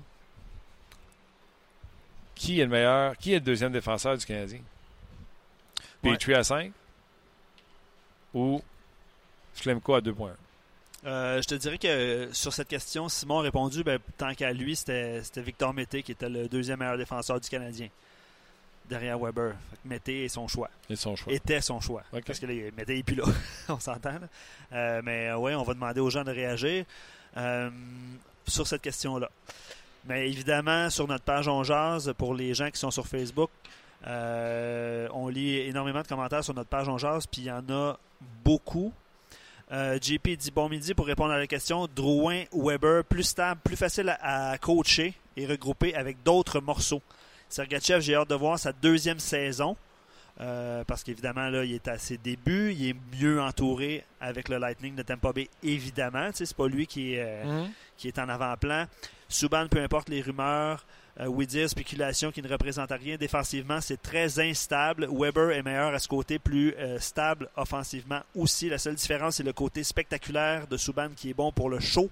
[2.34, 4.60] qui est le meilleur, qui est le deuxième défenseur du Canadien?
[6.02, 6.12] Ouais.
[6.12, 6.72] Petrie à 5
[8.34, 8.62] ou
[9.54, 10.30] Schlemko à 2.1
[11.04, 14.74] Euh, je te dirais que sur cette question, Simon a répondu, ben, tant qu'à lui,
[14.74, 17.88] c'était Victor Mété qui était le deuxième meilleur défenseur du Canadien.
[18.88, 19.54] Derrière Weber.
[19.84, 20.70] Mété est son choix.
[20.90, 21.32] et son choix.
[21.32, 22.02] Était son choix.
[22.26, 23.24] Parce que là, Mété n'est plus là.
[23.68, 24.18] on s'entend.
[24.72, 26.84] Euh, mais oui, on va demander aux gens de réagir
[27.36, 27.70] euh,
[28.46, 29.30] sur cette question-là.
[30.06, 33.50] Mais évidemment, sur notre page On Jazz, pour les gens qui sont sur Facebook,
[34.06, 37.68] euh, on lit énormément de commentaires sur notre page On Jazz, puis il y en
[37.70, 37.96] a
[38.44, 38.92] beaucoup.
[39.70, 41.88] Euh, JP dit bon midi pour répondre à la question.
[41.94, 47.00] Drouin, Weber, plus stable, plus facile à, coacher et regrouper avec d'autres morceaux.
[47.48, 49.76] Sergachev, j'ai hâte de voir sa deuxième saison.
[50.40, 52.72] euh, parce qu'évidemment, là, il est à ses débuts.
[52.72, 56.30] Il est mieux entouré avec le Lightning de Tampa Bay, évidemment.
[56.32, 57.66] C'est pas lui qui est, euh,
[58.02, 58.86] qui est en avant-plan.
[59.28, 60.84] Subban, peu importe les rumeurs,
[61.20, 65.06] euh, spéculation qui ne représente rien défensivement, c'est très instable.
[65.10, 68.68] Weber est meilleur à ce côté, plus euh, stable offensivement aussi.
[68.68, 72.10] La seule différence, c'est le côté spectaculaire de Subban qui est bon pour le show,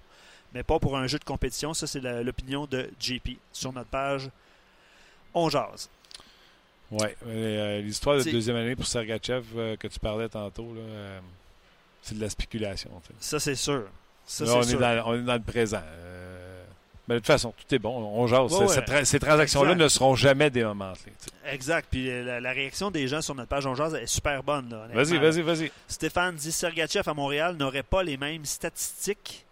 [0.55, 1.75] mais pas pour un jeu de compétition.
[1.75, 4.31] Ça, c'est la- l'opinion de JP sur notre page.
[5.35, 5.91] On jase.
[6.93, 7.07] Oui,
[7.83, 11.21] l'histoire de C'est- deuxième année pour Sergachev euh, que tu parlais tantôt, euh,
[12.03, 12.91] c'est de la spéculation.
[13.19, 13.87] Ça, c'est sûr.
[14.33, 15.83] Ça, Là, c'est on, est dans, on est dans le présent.
[15.85, 16.63] Euh,
[17.09, 17.91] mais de toute façon, tout est bon.
[17.97, 18.43] On jase.
[18.43, 18.69] Ouais, C'est- ouais.
[18.75, 21.13] cette tra- ces transactions-là ne seront jamais des moments clés.
[21.51, 21.89] Exact.
[21.91, 24.73] Puis euh, la, la réaction des gens sur notre page On jase est super bonne.
[24.95, 25.73] Vas-y, vas-y, vas-y.
[25.89, 29.45] Stéphane dit Sergachev à Montréal n'aurait pas les mêmes statistiques.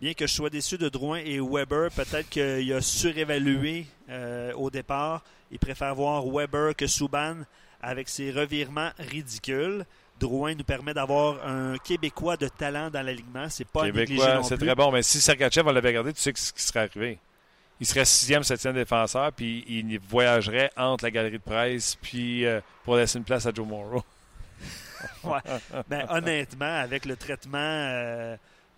[0.00, 4.70] Bien que je sois déçu de Drouin et Weber, peut-être qu'il a surévalué euh, au
[4.70, 5.22] départ.
[5.50, 7.36] Il préfère voir Weber que Subban
[7.82, 9.84] avec ses revirements ridicules.
[10.22, 13.48] Drouin nous permet d'avoir un Québécois de talent dans l'alignement.
[13.48, 14.92] C'est pas Québécois, c'est très bon.
[14.92, 17.18] Mais si Sergachev, on l'avait regardé, tu sais ce qui serait arrivé.
[17.80, 22.60] Il serait sixième, septième défenseur, puis il voyagerait entre la galerie de presse, puis euh,
[22.84, 24.02] pour laisser une place à Joe Morrow.
[25.88, 28.36] Ben, honnêtement, avec le traitement euh,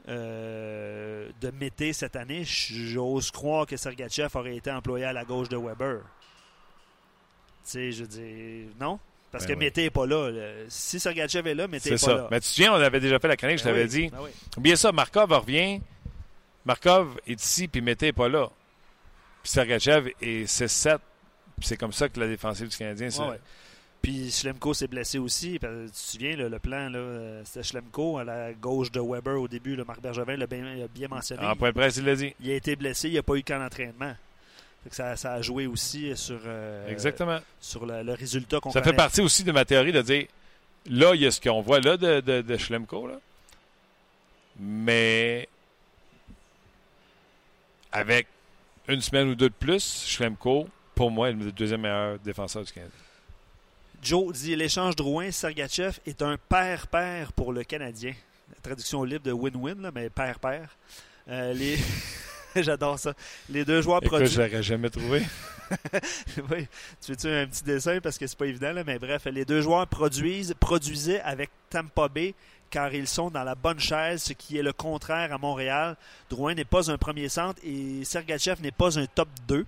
[0.08, 5.50] euh, de Mété cette année, j'ose croire que Sergachev aurait été employé à la gauche
[5.50, 5.98] de Weber.
[5.98, 8.98] Tu sais, je dis non?
[9.34, 9.64] Parce Ben que oui.
[9.66, 10.30] Mété n'est pas là.
[10.68, 12.14] Si Sergachev est là, Mété n'est pas ça.
[12.14, 12.28] là.
[12.30, 14.08] Mais tu te souviens, on avait déjà fait la chronique, je Ben t'avais oui, dit.
[14.08, 14.30] ben oui.
[14.56, 15.80] Oubliez ça, Markov revient.
[16.64, 18.48] Markov est ici, puis Mété n'est pas là.
[19.42, 20.98] Puis Sergachev est 6-7.
[21.58, 23.08] Puis c'est comme ça que la défensive du Canadien.
[23.08, 23.40] Ouais, ouais.
[24.00, 25.58] Puis Schlemko s'est blessé aussi.
[25.58, 28.90] parce que tu te souviens, là, le plan, là, euh, c'était Schlemko à la gauche
[28.90, 29.76] de Weber au début.
[29.76, 30.62] Le Marc Bergevin l'a bien,
[30.94, 31.44] bien mentionné.
[31.46, 32.34] En point de presse, il l'a dit.
[32.40, 34.14] Il a été blessé, il n'a pas eu qu'un entraînement.
[34.90, 37.38] Ça, ça a joué aussi sur, euh, Exactement.
[37.60, 40.26] sur le, le résultat qu'on Ça fait partie aussi de ma théorie de dire
[40.86, 43.18] là, il y a ce qu'on voit là de, de, de Schlemko, là.
[44.60, 45.48] Mais
[47.90, 48.26] avec
[48.88, 52.72] une semaine ou deux de plus, Schlemko, pour moi, est le deuxième meilleur défenseur du
[52.72, 52.92] Canada.
[54.02, 58.12] Joe dit l'échange Drouin-Sergachev est un père-père pour le Canadien.
[58.54, 60.76] La traduction libre de win-win, là, mais père-père.
[61.28, 61.78] Euh, les...
[62.62, 63.14] J'adore ça.
[63.48, 64.26] Les deux joueurs produits.
[64.28, 65.22] je l'aurais jamais trouvé.
[66.50, 66.66] oui,
[67.04, 67.98] tu veux-tu un petit dessin?
[68.02, 72.08] Parce que c'est pas évident, là, mais bref, les deux joueurs produisent, produisaient avec Tampa
[72.08, 72.34] Bay
[72.70, 75.96] car ils sont dans la bonne chaise, ce qui est le contraire à Montréal.
[76.28, 79.64] Drouin n'est pas un premier centre et Sergachev n'est pas un top 2.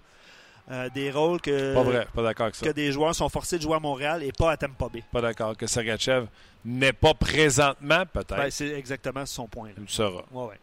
[0.68, 2.66] Euh, des rôles que, Pas vrai, pas avec ça.
[2.66, 5.04] que des joueurs sont forcés de jouer à Montréal et pas à Tampa Bay.
[5.12, 6.26] Pas d'accord que Sergachev
[6.64, 8.34] n'est pas présentement, peut-être.
[8.36, 9.68] Ben, c'est exactement son point.
[9.68, 9.74] là.
[9.76, 10.24] Il le sera.
[10.32, 10.58] Ouais, ouais.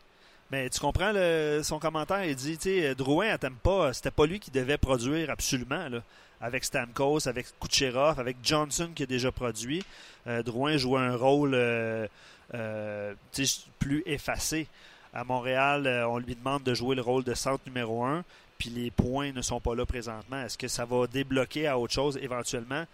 [0.53, 1.11] Mais tu comprends
[1.63, 5.31] son commentaire, il dit, tu sais, Drouin à Tampa, c'était pas lui qui devait produire
[5.31, 6.03] absolument, là.
[6.41, 9.83] Avec Stamkos, avec Kucherov, avec Johnson qui a déjà produit.
[10.27, 12.05] Euh, Drouin jouait un rôle euh,
[12.53, 13.15] euh,
[13.79, 14.67] plus effacé.
[15.11, 18.23] À Montréal, euh, on lui demande de jouer le rôle de centre numéro un,
[18.59, 20.39] puis les points ne sont pas là présentement.
[20.43, 22.85] Est-ce que ça va débloquer à autre chose éventuellement?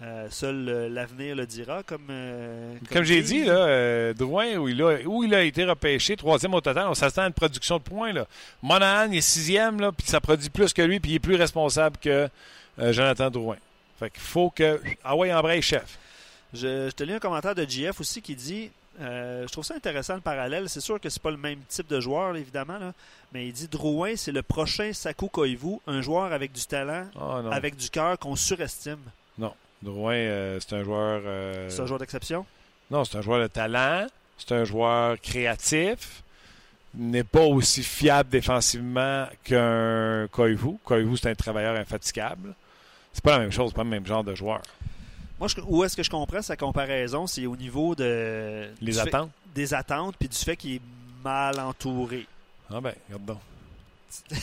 [0.00, 4.80] Euh, seul euh, l'avenir le dira, comme euh, Comme j'ai dit, là, Drouin, où il,
[4.80, 7.82] a, où il a été repêché, troisième au total, on s'attend à une production de
[7.82, 8.12] points.
[8.12, 8.26] Là.
[8.62, 11.34] Monahan il est sixième, là, puis ça produit plus que lui, puis il est plus
[11.34, 12.28] responsable que
[12.78, 13.56] Jonathan Drouin.
[13.98, 14.80] Fait qu'il faut que.
[15.02, 15.98] Ah ouais, embraye, chef.
[16.54, 19.74] Je, je te lis un commentaire de JF aussi qui dit euh, Je trouve ça
[19.74, 20.68] intéressant le parallèle.
[20.68, 22.92] C'est sûr que c'est pas le même type de joueur, là, évidemment, là,
[23.32, 27.42] mais il dit Drouin, c'est le prochain Saku Koivu, un joueur avec du talent, Oh,
[27.42, 27.50] non.
[27.50, 29.00] avec du cœur qu'on surestime.
[29.82, 31.22] Drouin, euh, c'est un joueur.
[31.24, 32.44] euh, C'est un joueur d'exception?
[32.90, 34.06] Non, c'est un joueur de talent.
[34.38, 36.22] C'est un joueur créatif.
[36.94, 40.78] N'est pas aussi fiable défensivement qu'un Koivu.
[40.84, 42.54] Koivu, c'est un travailleur infatigable.
[43.12, 44.62] C'est pas la même chose, c'est pas le même genre de joueur.
[45.38, 48.98] Moi, je- où est-ce que je comprends sa comparaison C'est au niveau de Les du
[48.98, 49.30] fait- attentes.
[49.54, 50.80] des attentes puis du fait qu'il est
[51.22, 52.26] mal entouré.
[52.72, 53.38] Ah ben, regarde donc.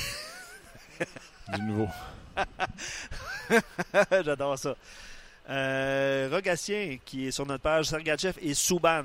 [1.54, 1.88] du nouveau.
[4.24, 4.76] J'adore ça.
[5.49, 9.03] Euh, Rogatien, qui est sur notre page, Sergachev et Souban.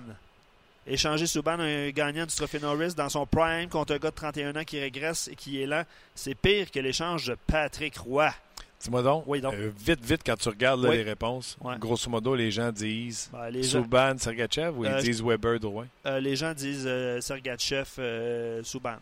[0.87, 4.57] Échanger Souban, un gagnant du Trophée Norris, dans son prime contre un gars de 31
[4.57, 5.85] ans qui régresse et qui est lent.
[6.15, 8.33] C'est pire que l'échange de Patrick Roy.
[8.81, 9.53] Dis-moi donc, Oui, donc.
[9.53, 10.97] euh, vite, vite, quand tu regardes là, Oui.
[10.97, 11.77] les réponses, Ouais.
[11.79, 15.61] grosso modo, les gens disent Ben, les, gens, Souban, Sergachev ou Euh, ils disent Weber,
[15.61, 15.87] Drouin?
[16.07, 18.97] euh, les gens disent euh, Sergachev, euh, Souban,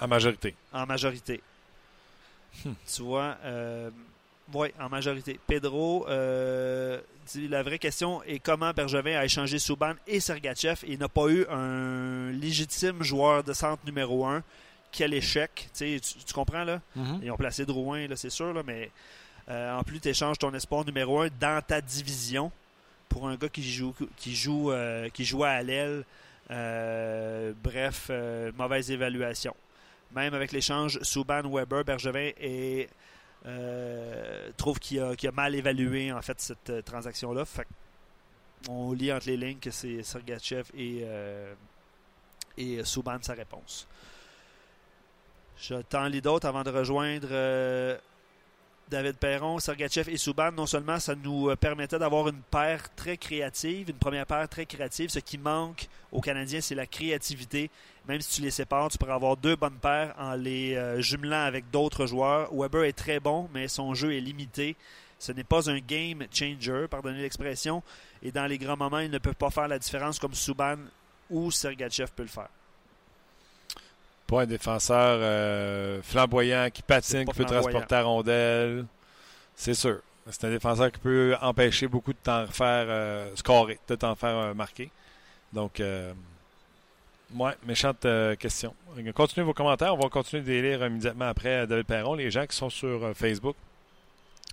[0.00, 0.56] En majorité.
[0.72, 1.40] en majorité.
[2.64, 2.72] Hmm.
[2.92, 3.36] Tu vois,
[4.54, 5.38] oui, en majorité.
[5.46, 7.00] Pedro euh,
[7.48, 11.46] la vraie question est comment Bergevin a échangé Souban et Sergachev et n'a pas eu
[11.48, 14.42] un légitime joueur de centre numéro un.
[14.90, 15.68] Quel échec.
[15.74, 16.80] Tu, tu- comprends, là?
[17.22, 18.90] Ils ont placé Drouin, là, c'est sûr, là, mais
[19.48, 22.52] euh, en plus, tu échanges ton espoir numéro un dans ta division
[23.08, 26.04] pour un gars qui joue qui joue euh, qui joue à l'aile
[27.62, 28.10] bref,
[28.58, 29.54] mauvaise évaluation.
[30.14, 32.88] Même avec l'échange Souban-Weber, Bergevin et,
[33.46, 37.44] euh, trouve qu'il a, mal évalué en fait cette euh, transaction-là.
[38.68, 41.54] On lit entre les lignes que c'est Sergachev et, euh,
[42.56, 43.88] et Souban sa réponse.
[45.58, 47.98] Je t'en lis d'autres avant de rejoindre euh,
[48.92, 50.52] David Perron, Sergachev et Souban.
[50.52, 54.66] Non seulement ça nous euh, permettait d'avoir une paire très créative, une première paire très
[54.66, 55.08] créative.
[55.08, 57.70] Ce qui manque aux Canadiens, c'est la créativité.
[58.06, 61.42] Même si tu les sépares, tu pourrais avoir deux bonnes paires en les euh, jumelant
[61.42, 62.50] avec d'autres joueurs.
[62.52, 64.76] Weber est très bon, mais son jeu est limité.
[65.18, 67.82] Ce n'est pas un game changer, pardonnez l'expression.
[68.22, 70.76] Et dans les grands moments, il ne peut pas faire la différence comme Souban
[71.30, 72.50] ou Sergachev peut le faire.
[74.32, 78.86] Pas un défenseur euh, flamboyant qui patine, qui peut transporter à rondelle.
[79.54, 79.98] C'est sûr.
[80.30, 84.34] C'est un défenseur qui peut empêcher beaucoup de t'en faire euh, scorer, de t'en faire
[84.36, 84.90] euh, marquer.
[85.52, 85.82] Donc,
[87.34, 88.06] ouais, méchante
[88.38, 88.74] question.
[89.14, 89.94] Continuez vos commentaires.
[89.94, 92.14] On va continuer de les lire immédiatement après David Perron.
[92.14, 93.56] Les gens qui sont sur Facebook,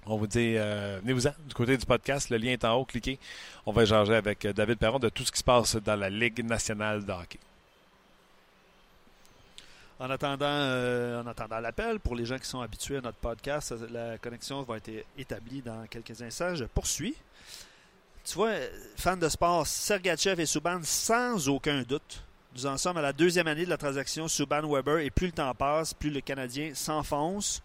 [0.05, 2.29] on vous dit, euh, venez-vous-en du côté du podcast.
[2.31, 2.83] Le lien est en haut.
[2.83, 3.17] Cliquez.
[3.65, 6.43] On va échanger avec David Perron de tout ce qui se passe dans la Ligue
[6.43, 7.39] nationale de hockey.
[9.99, 13.75] En attendant, euh, en attendant l'appel, pour les gens qui sont habitués à notre podcast,
[13.91, 16.55] la connexion va être établie dans quelques instants.
[16.55, 17.15] Je poursuis.
[18.23, 18.53] Tu vois,
[18.95, 22.23] fan de sport, Sergachev et Subban, sans aucun doute.
[22.55, 25.53] Nous en sommes à la deuxième année de la transaction Subban-Weber et plus le temps
[25.53, 27.61] passe, plus le Canadien s'enfonce.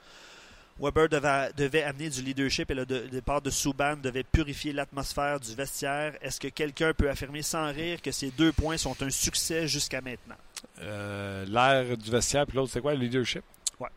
[0.80, 6.14] Weber devait, amener du leadership et le départ de Subban devait purifier l'atmosphère du vestiaire.
[6.20, 10.00] Est-ce que quelqu'un peut affirmer sans rire que ces deux points sont un succès jusqu'à
[10.00, 10.36] maintenant?
[10.80, 13.42] Euh, L'air du vestiaire, puis l'autre, c'est quoi, le leadership?
[13.80, 13.88] Ouais.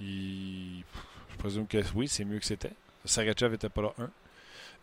[0.00, 0.84] Il-
[1.32, 2.72] Je présume que oui, c'est mieux que c'était.
[3.04, 4.10] Sergachev n'était pas là, un.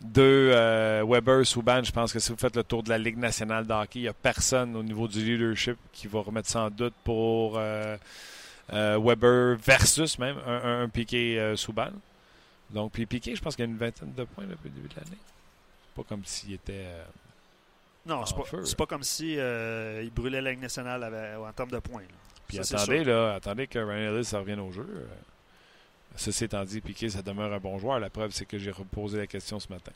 [0.01, 3.17] Deux, euh, Weber, Souban, je pense que si vous faites le tour de la Ligue
[3.17, 6.62] nationale de hockey, il n'y a personne au niveau du leadership qui va remettre ça
[6.63, 7.97] en doute pour euh,
[8.73, 11.91] euh, Weber versus même un, un, un Piqué Souban.
[12.69, 14.88] Donc, puis Piqué, je pense qu'il y a une vingtaine de points depuis le début
[14.89, 15.17] de l'année.
[15.17, 16.86] C'est pas comme s'il était.
[18.10, 21.54] Non, c'est En pas, pas comme si euh, il brûlait la Ligue nationale avec- en
[21.54, 22.02] termes de points.
[22.02, 22.08] là.
[22.48, 25.08] Puis Ça, attendez, là, attendez que Ryan Ellis revienne au jeu.
[26.15, 28.00] Ceci étant dit, Piqué, ça demeure un bon joueur.
[28.00, 29.91] La preuve, c'est que j'ai reposé la question ce matin.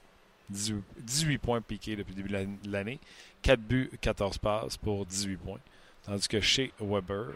[0.50, 3.00] 18, 18 points Piqué depuis le début de l'an- de l'année.
[3.42, 5.60] 4 buts, 14 passes pour 18 points.
[6.06, 7.28] Tandis que chez Weber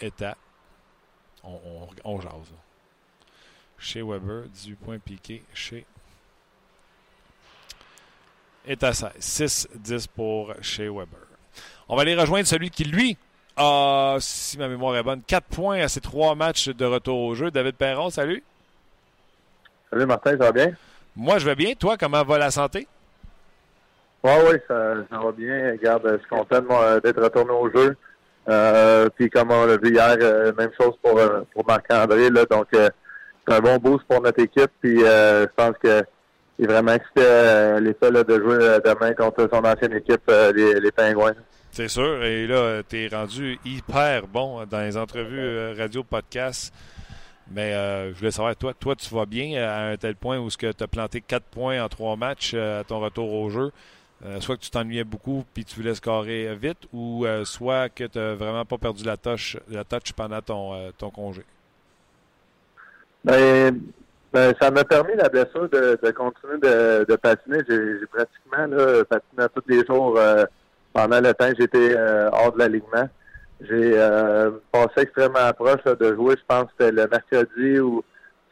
[0.00, 0.36] est à.
[1.44, 1.60] On,
[2.04, 2.32] on, on jase.
[2.32, 2.58] là.
[3.78, 5.42] Chez Weber, 18 points Piqué.
[5.54, 5.86] Chez.
[8.66, 9.68] Est à 16.
[9.84, 11.18] 6-10 pour chez Weber.
[11.88, 13.16] On va aller rejoindre celui qui, lui,
[13.56, 17.34] a, si ma mémoire est bonne, 4 points à ses 3 matchs de retour au
[17.34, 17.50] jeu.
[17.50, 18.42] David Perron, salut.
[19.90, 20.72] Salut Martin, ça va bien?
[21.14, 21.74] Moi, je vais bien.
[21.74, 22.88] Toi, comment va la santé?
[24.24, 25.72] Oui, oui, ça, ça va bien.
[25.72, 26.60] Regarde, je suis content
[27.00, 27.96] d'être retourné au jeu.
[28.48, 32.30] Euh, puis comme on l'a vu hier, euh, même chose pour, euh, pour Marc-André.
[32.50, 32.88] Donc, euh,
[33.46, 34.70] c'est un bon boost pour notre équipe.
[34.80, 36.02] Puis je pense que
[36.58, 40.52] est vraiment excité euh, l'effet là, de jouer euh, demain contre son ancienne équipe, euh,
[40.52, 41.34] les, les Pingouins.
[41.72, 42.22] C'est sûr.
[42.22, 46.72] Et là, tu es rendu hyper bon dans les entrevues euh, radio, podcast.
[47.50, 50.48] Mais euh, je voulais savoir, toi, toi, tu vas bien à un tel point où
[50.50, 53.70] tu as planté 4 points en 3 matchs euh, à ton retour au jeu.
[54.24, 57.88] Euh, soit que tu t'ennuyais beaucoup puis tu voulais scorer euh, vite, ou euh, soit
[57.90, 61.42] que tu n'as vraiment pas perdu la touch, la touch pendant ton, euh, ton congé.
[63.22, 63.78] Ben,
[64.34, 67.60] ben, ça m'a permis la blessure de, de continuer de, de patiner.
[67.68, 70.44] J'ai pratiquement là, patiné tous les jours euh,
[70.92, 73.08] pendant le temps que j'étais euh, hors de l'alignement.
[73.60, 78.02] J'ai euh, passé extrêmement proche là, de jouer, je pense que c'était le mercredi ou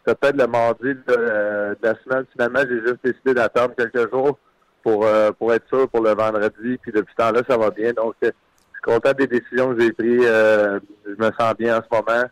[0.05, 2.25] peut-être le mardi là, euh, de la semaine.
[2.31, 4.39] Finalement, j'ai juste décidé d'attendre quelques jours
[4.85, 6.79] pour euh, pour être sûr pour le vendredi.
[6.81, 7.93] Puis depuis ce temps-là, ça va bien.
[7.93, 10.27] Donc, je suis content des décisions que j'ai prises.
[10.27, 12.25] Euh, je me sens bien en ce moment.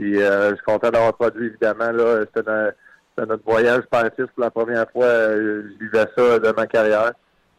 [0.00, 1.90] Euh, je suis content d'avoir produit, évidemment.
[1.92, 2.70] Là, c'était, no-
[3.14, 5.04] c'était notre voyage sportif pour la première fois.
[5.04, 7.12] euh, je vivais ça de ma carrière.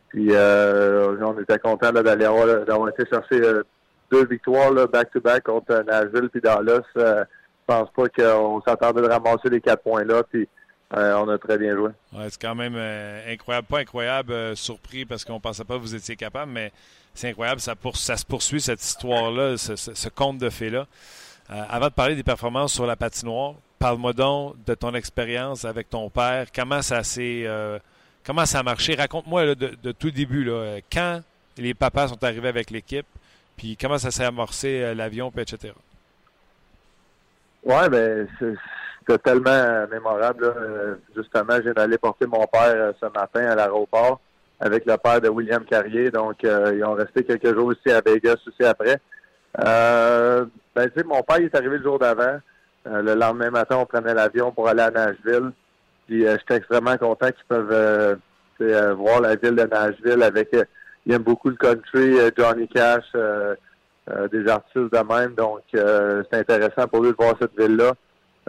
[0.10, 3.40] Puis euh, on était content d'aller avoir, d'avoir été chercher
[4.12, 6.82] deux victoires back-to-back contre Nashville puis Dallas.
[6.96, 7.24] Je
[7.66, 10.24] pense pas qu'on s'attendait de ramasser les quatre points-là.
[10.30, 10.50] Puis
[10.94, 11.92] on a très bien joué.
[12.30, 12.76] C'est quand même
[13.30, 13.68] incroyable.
[13.68, 16.74] Pas incroyable, surpris parce qu'on pensait pas que vous étiez capable, mais
[17.14, 17.62] c'est incroyable.
[17.62, 17.76] Ça,
[18.18, 20.88] se poursuit, cette histoire-là, ce, ce- ce conte de fées-là.
[21.52, 25.90] Euh, avant de parler des performances sur la patinoire, parle-moi donc de ton expérience avec
[25.90, 26.48] ton père.
[26.56, 27.44] Comment ça s'est.
[27.46, 27.78] euh,
[28.26, 28.96] comment ça a marché?
[28.96, 30.44] Raconte-moi de, tout début.
[30.44, 31.22] Là, euh, quand
[31.58, 33.06] les papas sont arrivés avec l'équipe,
[33.58, 35.74] puis comment ça s'est amorcé l'avion, puis etc.
[37.64, 38.56] Ouais, ben c'est-
[39.00, 40.54] c'était tellement mémorable.
[41.16, 44.20] Justement, j'ai allé porter mon père ce matin à l'aéroport.
[44.64, 46.12] avec le père de William Carrier.
[46.12, 49.00] Donc, ils ont resté quelques jours aussi à Vegas aussi après.
[49.58, 52.40] Ben, tu sais, mon père il est arrivé le jour d'avant.
[52.86, 55.52] le lendemain matin, on prenait l'avion pour aller à Nashville.
[56.08, 58.18] Puis j'étais extrêmement content qu'ils peuvent
[58.96, 60.50] voir la ville de Nashville avec...
[61.06, 63.06] il aime beaucoup le country, Johnny Cash,
[64.32, 65.36] des artistes de même.
[65.36, 67.94] Donc, c'est intéressant pour lui de voir cette ville-là.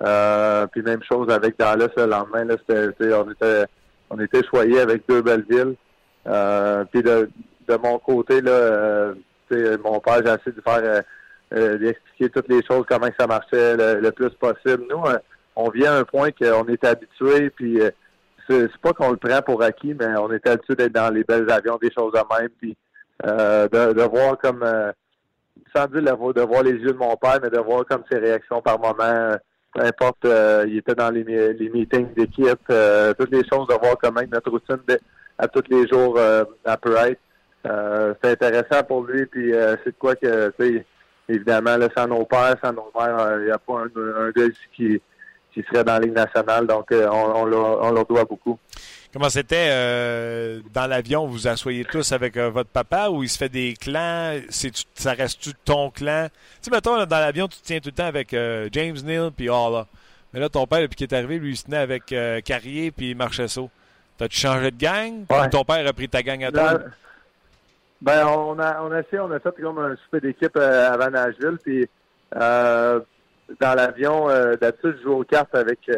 [0.01, 2.45] Euh, puis même chose avec Dallas le lendemain.
[2.45, 3.65] Là, c'était, on était
[4.11, 5.75] on était choyés avec deux belles villes.
[6.27, 7.31] Euh, puis de,
[7.69, 9.15] de mon côté, là, euh,
[9.83, 11.03] mon père, j'ai essayé de faire
[11.55, 14.85] euh, d'expliquer toutes les choses, comment ça marchait le, plus possible.
[14.91, 15.03] Nous,
[15.57, 17.81] on vient à un point qu'on est habitué, puis
[18.49, 21.51] c'est, pas qu'on le prend pour acquis, mais on est habitué d'être dans les belles
[21.51, 22.77] avions, des choses de même, puis
[23.23, 24.65] de, voir comme
[25.75, 28.63] sans dire de voir les yeux de mon père, mais de voir comme ses réactions
[28.63, 29.37] par moment
[29.75, 33.97] peu importe, euh, il était dans les, meetings d'équipe, euh, toutes les choses, de voir
[34.01, 34.79] comment notre routine
[35.39, 36.97] à tous les jours euh, elle peut.
[37.65, 39.53] C'est intéressant pour lui, puis
[39.85, 40.87] c'est de quoi que, tu sais,
[41.29, 44.47] évidemment, là, sans nos pères, sans nos mères, il n'y a pas un, un gars
[44.47, 45.01] ici qui,
[45.53, 48.59] qui serait dans la Ligue nationale, donc on, on, leur, on leur doit beaucoup.
[49.13, 51.27] Comment c'était euh, dans l'avion?
[51.27, 54.39] Vous vous asseyez tous avec euh, votre papa ou il se fait des clans?
[54.95, 56.29] Ça reste-tu ton clan?
[56.31, 59.31] Tu sais, mettons, dans l'avion, tu te tiens tout le temps avec euh, James Neal
[59.37, 59.87] puis là.
[60.33, 62.07] Mais là, ton père, depuis qu'il est arrivé, lui, il se tenait avec
[62.47, 63.69] Carrier puis Marchesso.
[64.17, 65.27] T'as-tu changé de gang?
[65.51, 66.81] Ton père a pris ta gang à toi?
[68.03, 71.59] Ben, on a, on a essayé, on a fait comme un super d'équipe avant Nashville,
[71.63, 71.89] puis
[72.33, 73.05] dans
[73.61, 74.27] l'avion,
[74.61, 75.89] d'habitude, je joue aux cartes avec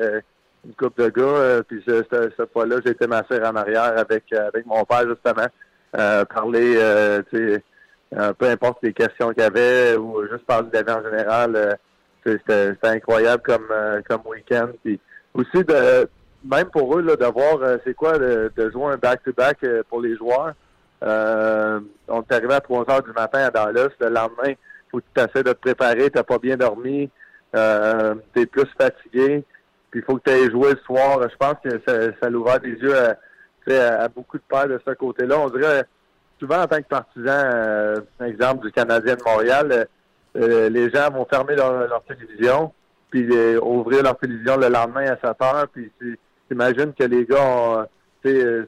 [0.64, 1.22] une coupe de gars.
[1.22, 5.46] Euh, puis cette fois-là, j'ai été ma en arrière avec euh, avec mon père justement,
[5.96, 6.74] euh, parler,
[7.30, 7.62] tu sais,
[8.38, 11.78] peu importe les questions qu'il y avait ou juste parler de en général.
[12.24, 13.68] c'était incroyable comme
[14.08, 14.68] comme week-end.
[14.82, 15.00] Puis
[15.34, 16.08] aussi de
[16.44, 20.52] même pour eux là, de voir c'est quoi de, jouer un back-to-back pour les joueurs.
[21.04, 23.90] On est arrivé à 3 heures du matin à Dallas.
[24.00, 24.54] Le lendemain,
[24.90, 27.10] faut que tu essaies de te préparer, t'as pas bien dormi,
[27.54, 29.44] euh, t'es plus fatigué
[29.94, 31.20] il faut que tu aies joué le soir.
[31.22, 35.38] Je pense que ça, ça l'ouvre des yeux à, beaucoup de pères de ce côté-là.
[35.38, 35.84] On dirait
[36.38, 39.84] souvent en tant que partisan, euh, exemple du Canadien de Montréal, euh,
[40.36, 42.72] euh, les gens vont fermer leur, télévision,
[43.10, 43.28] puis
[43.58, 45.92] ouvrir leur télévision le lendemain à 7 heures, puis
[46.48, 47.86] t'imagines que les gars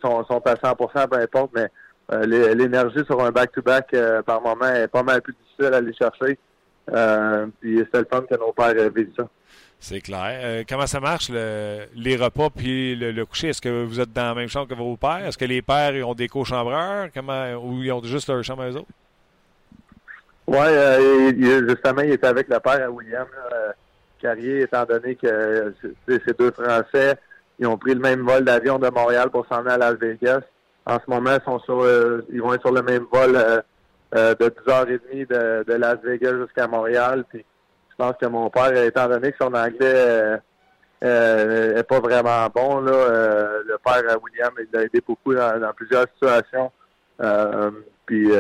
[0.01, 1.68] sont, sont à 100% peu importe, mais
[2.11, 3.95] l'énergie sur un back-to-back
[4.25, 6.39] par moment est pas mal plus difficile à aller chercher.
[7.61, 9.29] puis c'est le fun que nos pères vivent ça.
[9.79, 10.41] C'est clair.
[10.43, 13.49] Euh, comment ça marche, les repas puis le, coucher?
[13.49, 15.25] Est-ce que vous êtes dans la même chambre que vos pères?
[15.27, 17.09] Est-ce que les pères ont des co-chambreurs?
[17.15, 18.89] Comment, ou ils ont juste leur chambre à eux autres?
[20.47, 23.73] Oui, euh, justement, il était avec le père à William euh,
[24.21, 25.75] Carrier, étant donné que
[26.09, 27.17] ces deux Français,
[27.59, 30.41] ils ont pris le même vol d'avion de Montréal pour s'en aller à Las Vegas.
[30.87, 31.84] En ce moment, ils, sont sur,
[32.32, 33.32] ils vont être sur le même vol
[34.12, 37.24] de 10h30 de, de Las Vegas jusqu'à Montréal.
[37.28, 37.45] Puis
[37.99, 40.37] je pense que mon père, étant donné que son anglais euh,
[41.03, 45.72] euh est pas vraiment bon, là, euh, le père William, il l'a aidé beaucoup dans,
[45.74, 46.70] plusieurs situations.
[47.22, 47.70] Euh,
[48.05, 48.30] puis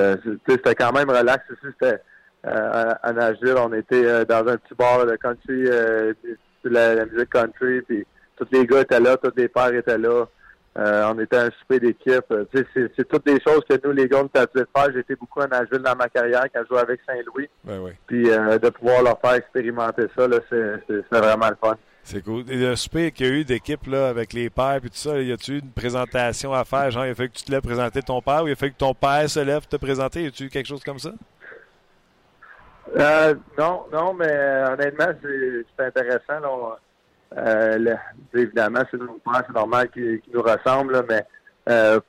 [0.46, 1.74] c'était quand même relax aussi.
[1.80, 2.00] C'était
[2.44, 5.64] à Nashville, on était dans un petit bar de country,
[6.64, 10.26] la, la, musique country, puis tous les gars étaient là, tous les pères étaient là.
[10.78, 12.34] Euh, on était un super d'équipe.
[12.52, 14.92] C'est toutes des choses que nous, les gars, on a de faire.
[14.92, 17.48] J'ai été beaucoup en Nashville dans ma carrière quand je jouais avec Saint-Louis.
[18.06, 21.76] Puis euh, de pouvoir leur faire expérimenter ça, c'est vraiment le fun.
[22.02, 22.44] C'est cool.
[22.48, 25.18] Et le super qu'il y a eu d'équipe là, avec les pères et tout ça,
[25.20, 26.90] y a-tu eu une présentation à faire?
[26.90, 28.72] Genre, il a fallu que tu te lèves présenter ton père ou il a fallu
[28.72, 30.24] que ton père se lève te présenter?
[30.24, 31.10] Y a-tu eu quelque chose comme ça?
[32.96, 36.38] Euh, non, non, mais honnêtement, c'est intéressant.
[36.40, 36.78] Là.
[37.36, 37.94] Euh,
[38.34, 41.24] évidemment, c'est c'est normal qu'ils nous ressemblent, mais
[41.68, 42.00] euh,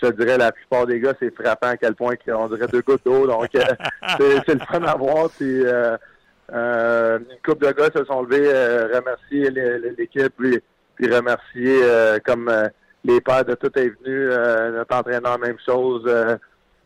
[0.00, 2.82] je te dirais la plupart des gars, c'est frappant à quel point on dirait deux
[2.82, 3.26] gouttes d'eau.
[3.26, 3.60] Donc euh,
[4.18, 5.30] c'est le fun à voir.
[5.30, 5.96] Puis, euh,
[6.52, 8.48] une couple de gars se sont levés,
[8.94, 9.50] remercier
[9.96, 10.60] l'équipe, puis,
[10.96, 11.80] puis remercier
[12.26, 12.52] comme
[13.04, 14.28] les pères de tout est venu,
[14.76, 16.04] notre entraîneur, même chose.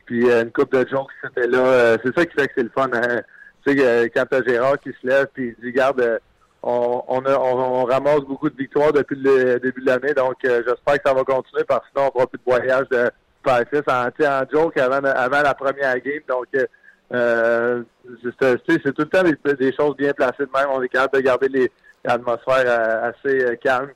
[0.05, 1.97] puis une coupe de jokes c'était là.
[2.05, 2.89] c'est ça qui fait que c'est le fun.
[2.93, 3.21] Hein.
[3.67, 6.21] Tu sais, quand t'as Gérard qui se lève puis il dit, garde,
[6.63, 11.15] on, ramasse beaucoup de victoires depuis le début de l'année, donc euh, j'espère que ça
[11.15, 13.11] va continuer parce que sinon on fera plus de voyage de
[13.43, 15.01] père en, en joke avant,
[15.43, 16.21] la première game.
[16.29, 16.67] Donc euh,
[17.13, 17.83] euh
[18.41, 20.69] c'est tout le temps des, choses bien placées de même.
[20.71, 21.71] On est capable de garder
[22.05, 23.91] l'atmosphère euh, assez calme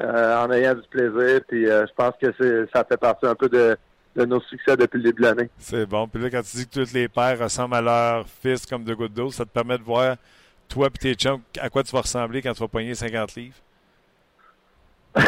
[0.00, 1.40] en ayant du plaisir.
[1.48, 3.76] Puis je pense que ça fait partie un peu de,
[4.16, 5.50] nos succès depuis le début de l'année.
[5.58, 6.06] C'est bon.
[6.06, 8.94] Puis là, quand tu dis que tous les pères ressemblent à leur fils comme de
[8.94, 10.16] gouttes d'eau, ça te permet de voir
[10.68, 11.28] toi et tes
[11.60, 13.56] à quoi tu vas ressembler quand tu vas pogner 50 livres?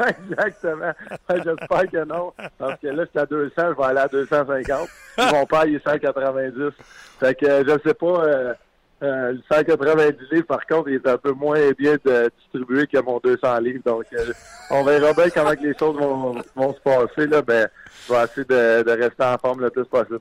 [0.00, 0.92] Exactement.
[1.30, 2.32] J'espère que non.
[2.58, 4.88] Parce que là, je suis à 200, je vais aller à 250.
[5.32, 6.72] Mon père, il est 190.
[7.20, 8.24] Fait que je sais pas.
[8.24, 8.54] Euh,
[9.02, 11.96] euh, le 190 livres, par contre, il est un peu moins bien
[12.38, 13.82] distribué que mon 200 livres.
[13.84, 14.32] Donc, euh,
[14.70, 17.26] on verra bien comment les choses vont, se passer.
[17.26, 17.42] Là.
[17.42, 17.68] Ben,
[18.06, 20.20] je vais essayer de, rester en forme le plus possible.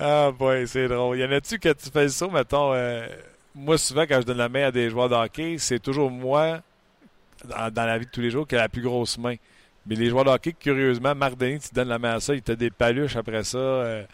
[0.00, 1.18] Ah, boy, c'est drôle.
[1.18, 3.06] Y en a-tu que tu fais ça, mettons, euh,
[3.54, 6.60] moi, souvent, quand je donne la main à des joueurs de hockey, c'est toujours moi,
[7.44, 9.34] dans, la vie de tous les jours, qui a la plus grosse main.
[9.86, 12.42] Mais les joueurs de hockey, curieusement, Marc Denis, tu donnes la main à ça, il
[12.42, 13.58] t'a des paluches après ça.
[13.58, 14.04] Euh,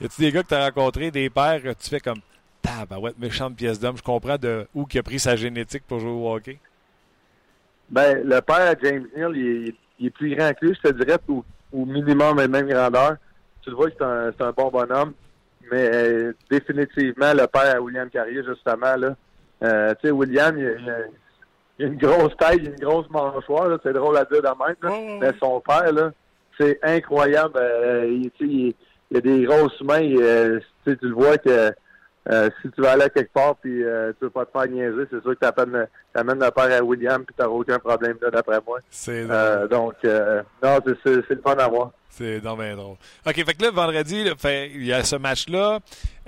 [0.00, 2.20] y a-tu des gars que tu as rencontrés, des pères, que tu fais comme
[2.60, 3.96] Tabarouette, méchante pièce d'homme.
[3.96, 6.58] Je comprends de où qui a pris sa génétique pour jouer au hockey?
[7.88, 9.74] Ben, le père James Neal, il
[10.06, 13.16] est, plus grand que lui, je te dirais, au, au minimum même grandeur.
[13.62, 15.12] Tu le vois c'est un, un, bon bonhomme.
[15.70, 19.14] Mais euh, définitivement, le père à William Carrier, justement, là.
[19.62, 24.24] Euh, tu sais, William, il, a une grosse taille, une grosse mâchoire, c'est drôle à
[24.24, 24.76] dire de même.
[24.82, 25.18] Là.
[25.20, 26.12] Mais son père, là,
[26.58, 27.54] c'est incroyable.
[27.56, 28.74] Euh, il, il,
[29.10, 30.02] il, a des grosses mains.
[30.02, 31.72] Euh, tu le vois que
[32.28, 34.68] euh, si tu vas aller à quelque part puis euh, tu veux pas te faire
[34.68, 35.62] niaiser, c'est sûr que tu
[36.14, 38.80] amènes le père à William puis tu n'auras aucun problème là, d'après moi.
[38.90, 41.92] C'est euh, Donc, euh, non, c'est le fun à voir.
[42.10, 42.96] C'est non bien drôle.
[43.26, 45.78] OK, fait que là, vendredi, il y a ce match-là.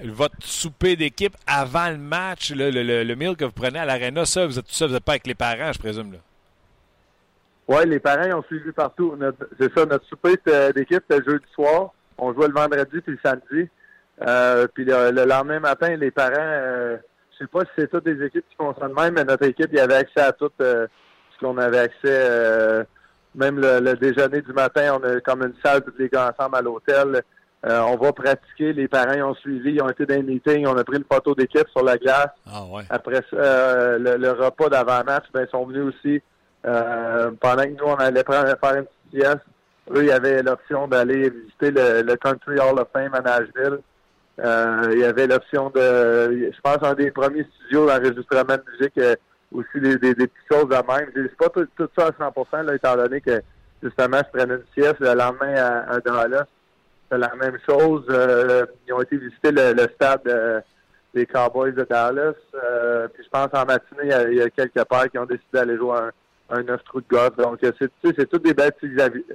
[0.02, 3.84] Votre souper d'équipe avant le match, là, le, le, le, meal que vous prenez à
[3.84, 6.18] l'aréna, ça, vous êtes tout ça, vous n'êtes pas avec les parents, je présume, là?
[7.68, 9.16] Oui, les parents ils ont suivi partout.
[9.60, 10.34] C'est ça, notre souper
[10.74, 11.92] d'équipe, c'était jeudi soir.
[12.18, 13.68] On jouait le vendredi puis le samedi.
[14.20, 16.96] Euh, puis le, le, lendemain matin, les parents, euh,
[17.32, 19.44] je sais pas si c'est toutes des équipes qui font ça de même, mais notre
[19.44, 20.86] équipe, il avait accès à tout euh,
[21.34, 22.04] ce qu'on avait accès.
[22.04, 22.84] Euh,
[23.34, 26.56] même le, le, déjeuner du matin, on a comme une salle, tous les gars ensemble
[26.56, 27.22] à l'hôtel.
[27.64, 28.72] Euh, on va pratiquer.
[28.72, 31.04] Les parents ils ont suivi, ils ont été dans les meetings, on a pris une
[31.10, 32.28] photo d'équipe sur la glace.
[32.46, 32.82] Ah ouais.
[32.90, 36.20] Après ça, le, le, repas d'avant-match, ben, ils sont venus aussi.
[36.62, 39.46] pendant que nous, on allait prendre, faire une petite sieste.
[39.90, 43.78] Eux, ils avaient l'option d'aller visiter le, le Country Hall of Fame à Nashville.
[44.40, 48.98] Euh, il y avait l'option de, je pense, un des premiers studios d'enregistrement de musique,
[48.98, 49.14] euh,
[49.52, 51.10] aussi des, des, des, petites choses de même.
[51.14, 53.42] Sais pas tout, tout, ça à 100%, là, étant donné que,
[53.82, 56.46] justement, je prenais une sieste le lendemain à, à Dallas.
[57.10, 58.04] C'est la même chose.
[58.08, 60.62] Euh, ils ont été visiter le, le stade
[61.14, 62.34] des Cowboys de Dallas.
[62.54, 65.18] Euh, puis je pense en matinée, il y, a, il y a quelques pères qui
[65.18, 65.98] ont décidé d'aller jouer
[66.50, 67.36] un, un 9 trous de golf.
[67.36, 68.72] Donc, c'est, c'est toutes des belles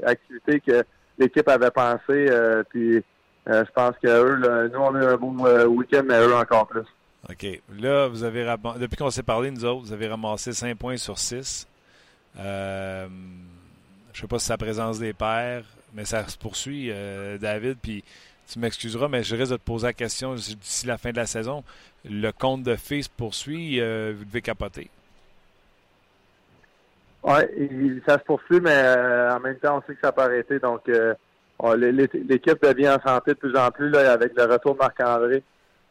[0.04, 0.84] activités que
[1.18, 2.26] l'équipe avait pensé.
[2.70, 3.02] puis euh,
[3.48, 6.68] je pense que eux, là, nous, on a un bon euh, week-end, mais eux encore
[6.68, 6.86] plus.
[7.30, 7.62] OK.
[7.80, 8.46] Là, vous avez
[8.78, 11.68] depuis qu'on s'est parlé, nous autres, vous avez ramassé 5 points sur 6.
[12.40, 13.08] Euh,
[14.14, 17.38] je ne sais pas si c'est la présence des pères, mais ça se poursuit, euh,
[17.38, 17.78] David.
[17.82, 18.04] Puis
[18.48, 21.26] tu m'excuseras, mais je risque de te poser la question d'ici la fin de la
[21.26, 21.64] saison.
[22.10, 24.90] Le compte de filles se poursuit, euh, vous devez capoter.
[27.24, 28.96] Oui, ça se poursuit, mais
[29.32, 30.60] en même temps, on sait que ça peut arrêter.
[30.60, 30.90] Donc,
[31.64, 35.44] l'équipe devient en santé de plus en plus là, avec le retour de Marc-André.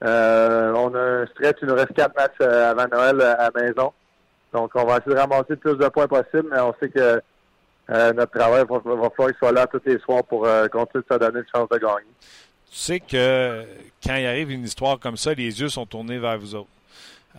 [0.05, 3.51] Euh, on a un stretch, il nous reste quatre matchs euh, avant Noël euh, à
[3.51, 3.93] la maison.
[4.53, 7.21] Donc, on va essayer de ramasser le plus de points possible, mais on sait que
[7.89, 10.43] notre travail va, va falloir qu'il soit là tous les soirs pour
[10.73, 12.11] continuer de se donner une chance de gagner.
[12.71, 13.65] Tu sais que
[14.05, 16.71] quand il arrive une histoire comme ça, les yeux sont tournés vers vous autres.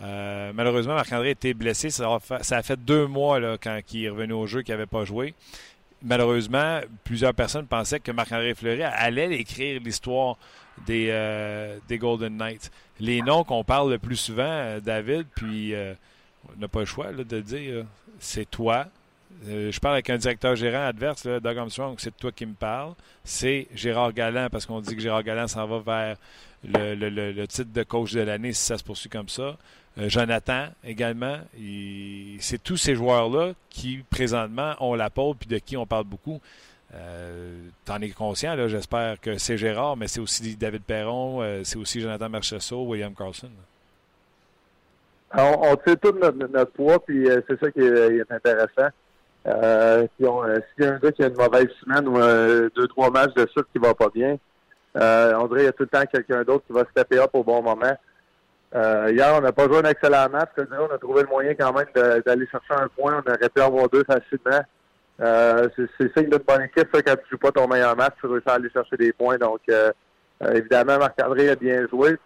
[0.00, 1.90] Malheureusement, Marc-André été blessé.
[1.90, 4.62] Ça a, fait, ça a fait deux mois là, quand il est revenu au jeu
[4.62, 5.34] qu'il n'avait pas joué
[6.02, 10.36] malheureusement, plusieurs personnes pensaient que Marc-André Fleury allait écrire l'histoire
[10.86, 12.70] des, euh, Golden Knights.
[13.00, 15.94] Les noms qu'on parle le plus souvent, euh, David, puis euh,
[16.48, 17.84] on n'a pas le choix de dire
[18.18, 18.86] c'est toi.
[19.46, 22.94] Je parle avec un directeur gérant adverse, Doug Armstrong, c'est toi qui me parle.
[23.22, 26.16] C'est Gérard Galland, parce qu'on dit que Gérard Galland s'en va vers
[26.64, 29.56] le, titre de coach de l'année si ça se poursuit comme ça.
[29.98, 31.38] Euh, Jonathan également.
[32.40, 36.40] C'est tous ces joueurs-là qui, présentement, ont la pole puis de qui on parle beaucoup.
[36.94, 41.76] Euh, T'en es conscient, j'espère que c'est Gérard, mais c'est aussi David Perron, euh, c'est
[41.76, 43.50] aussi Jonathan Marchessault, William Carlson.
[45.34, 48.88] On, on tire tout notre, poids, puis c'est ça qui est, intéressant.
[49.44, 52.18] S'il y a un gars qui a une mauvaise semaine ou
[52.74, 54.38] deux, trois matchs de suite qui va pas bien,
[54.94, 57.30] on dirait qu'il y a tout le temps quelqu'un d'autre qui va se taper up
[57.34, 57.96] au bon moment.
[58.74, 60.50] Euh, hier, on n'a pas joué un excellent match.
[60.58, 61.86] On a trouvé le moyen quand même
[62.24, 63.22] d'aller chercher un point.
[63.24, 64.62] On aurait pu avoir deux facilement.
[65.20, 68.26] Euh, c'est signe d'une bonne équipe, ça, quand tu joues pas ton meilleur match, tu
[68.26, 69.36] réussis à aller chercher des points.
[69.36, 69.90] Donc, euh,
[70.42, 72.16] euh évidemment, Marc-André a bien joué.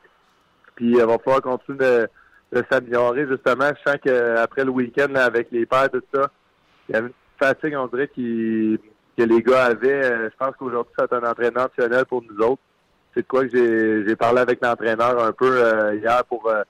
[0.75, 2.09] Puis, il va falloir continuer de,
[2.53, 3.71] de s'améliorer, justement.
[3.75, 6.31] Je sens qu'après le week-end, avec les pères, tout ça,
[6.89, 8.79] il y avait une fatigue, on dirait, qui,
[9.17, 10.05] que les gars avaient.
[10.05, 12.63] Euh, je pense qu'aujourd'hui, c'est un entraînement national pour nous autres
[13.15, 16.63] c'est de quoi que j'ai parlé avec l'entraîneur un peu euh, hier pour euh,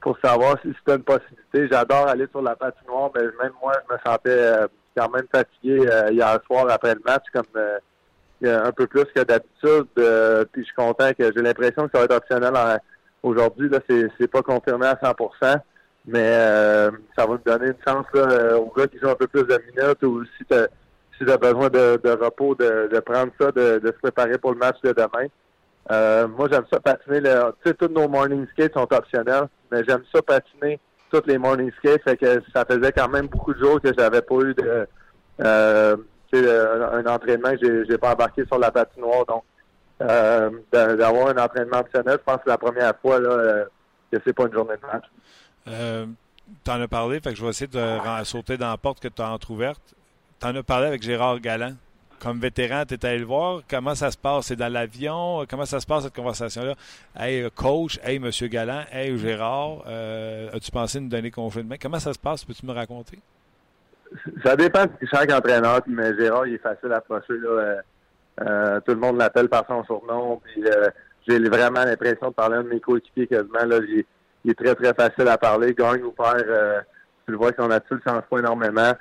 [0.00, 1.68] pour savoir si c'était une possibilité.
[1.70, 4.66] J'adore aller sur la patinoire, mais même moi, je me sentais euh,
[4.96, 7.44] quand même fatigué hier soir après le match, comme
[8.44, 9.86] un peu plus que d'habitude.
[10.52, 12.52] puis je suis content que j'ai l'impression que ça va être optionnel
[13.22, 13.68] aujourd'hui.
[13.68, 15.60] Là, c'est pas confirmé à 100%
[16.04, 16.32] mais
[17.16, 20.02] ça va me donner une chance aux gars qui ont un peu plus de minutes
[20.02, 20.54] ou si tu
[21.30, 25.28] as besoin de, repos, de, prendre ça, de, se préparer pour le match de demain.
[25.90, 27.20] Euh, moi, j'aime ça patiner.
[27.20, 30.78] Tu sais, tous nos morning skates sont optionnels, mais j'aime ça patiner
[31.10, 32.02] toutes les morning skates.
[32.04, 34.86] Fait que ça faisait quand même beaucoup de jours que j'avais pas eu de
[35.40, 35.96] euh,
[36.34, 37.50] un entraînement.
[37.60, 39.26] J'ai, pas embarqué sur la patinoire.
[39.26, 39.44] Donc,
[40.00, 43.64] euh, d'avoir un entraînement optionnel, je pense que c'est la première fois là,
[44.10, 45.04] que c'est pas une journée de match.
[45.68, 46.06] Euh,
[46.64, 49.08] tu en as parlé, fait que je vais essayer de sauter dans la porte que
[49.08, 49.94] tu as entrouverte.
[50.40, 51.74] Tu en as parlé avec Gérard Galland?
[52.22, 53.62] Comme vétéran, tu es allé le voir.
[53.68, 54.46] Comment ça se passe?
[54.46, 55.44] C'est dans l'avion?
[55.50, 56.74] Comment ça se passe, cette conversation-là?
[57.18, 61.74] Hey, coach, hey, monsieur Galland, hey, Gérard, euh, as-tu pensé nous donner congé demain?
[61.82, 62.44] Comment ça se passe?
[62.44, 63.18] Peux-tu me raconter?
[64.44, 67.32] Ça dépend de chaque entraîneur, mais Gérard, il est facile à approcher.
[67.32, 67.82] Là.
[68.40, 70.40] Euh, tout le monde l'appelle par son surnom.
[71.26, 73.64] J'ai vraiment l'impression de parler à un de mes coéquipiers quasiment.
[73.64, 75.74] Là, il est très, très facile à parler.
[75.74, 76.80] Gagne ou perd, euh,
[77.26, 78.92] tu le vois, son attitude change pas énormément.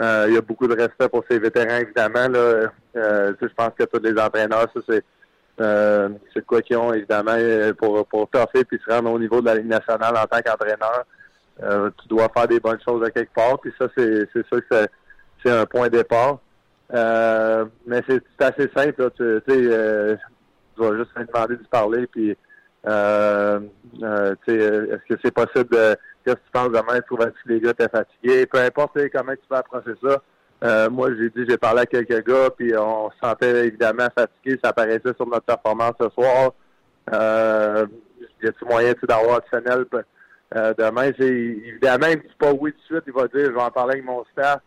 [0.00, 2.28] Euh, il y a beaucoup de respect pour ses vétérans, évidemment.
[2.28, 2.70] Là.
[2.96, 5.04] Euh, je pense que tous les entraîneurs, ça, c'est
[5.60, 7.36] euh, c'est quoi qu'ils ont, évidemment,
[7.78, 11.04] pour, pour toffer puis se rendre au niveau de la Ligue nationale en tant qu'entraîneur.
[12.02, 13.60] tu dois faire des bonnes choses à quelque part.
[13.60, 14.88] Puis ça, c'est sûr que
[15.44, 16.40] c'est un point de départ.
[16.90, 19.00] mais c'est assez simple.
[19.02, 19.10] Là.
[19.10, 20.18] Tu sais,
[20.74, 22.06] tu vas juste me demander de parler.
[22.08, 22.36] Puis
[22.86, 23.60] euh,
[24.02, 27.70] euh, est-ce que c'est possible de qu'est-ce que tu penses demain, trouves que les gars
[27.70, 28.46] étaient fatigués?
[28.46, 30.22] Peu importe comment tu vas approcher ça.
[30.64, 34.58] Euh, moi, j'ai dit, j'ai parlé à quelques gars, puis on se sentait évidemment fatigué.
[34.62, 36.52] Ça apparaissait sur notre performance ce soir.
[37.12, 37.86] Euh,
[38.42, 39.84] y a-t-il moyen d'avoir optionnel
[40.56, 41.10] euh, demain?
[41.18, 43.04] Évidemment, il ne dit pas oui tout de suite.
[43.06, 44.60] Il va dire, je vais en parler avec mon staff.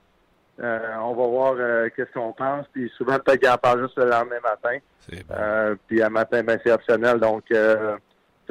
[0.59, 2.65] Euh, on va voir euh, qu'est-ce qu'on pense.
[2.73, 4.77] Puis souvent, peut-être qu'il en parle juste le lendemain matin.
[5.31, 7.19] Euh, puis un matin, ben, c'est optionnel.
[7.19, 7.43] Donc,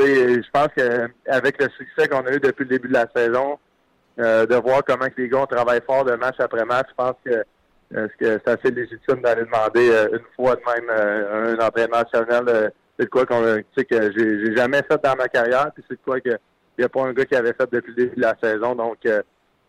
[0.05, 3.59] je pense qu'avec le succès qu'on a eu depuis le début de la saison,
[4.19, 7.45] de voir comment les gars travaillent fort de match après match, je pense que
[8.19, 12.73] c'est assez légitime d'aller demander une fois de même un entraînement optionnel.
[12.99, 16.21] c'est de quoi qu'on que j'ai jamais fait dans ma carrière, puis c'est de quoi
[16.21, 16.39] que
[16.79, 18.75] il n'y a pas un gars qui avait fait depuis le début de la saison.
[18.75, 19.21] Donc euh,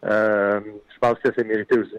[0.03, 1.95] je pense que c'est mérité aussi.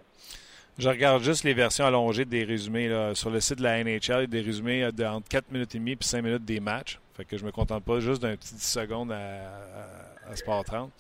[0.79, 4.41] Je regarde juste les versions allongées des résumés sur le site de la NHL, des
[4.41, 7.01] résumés de, entre 4 minutes et demie et 5 minutes des matchs.
[7.17, 10.91] Fait que je me contente pas juste d'un petit 10 secondes à, Sport 30.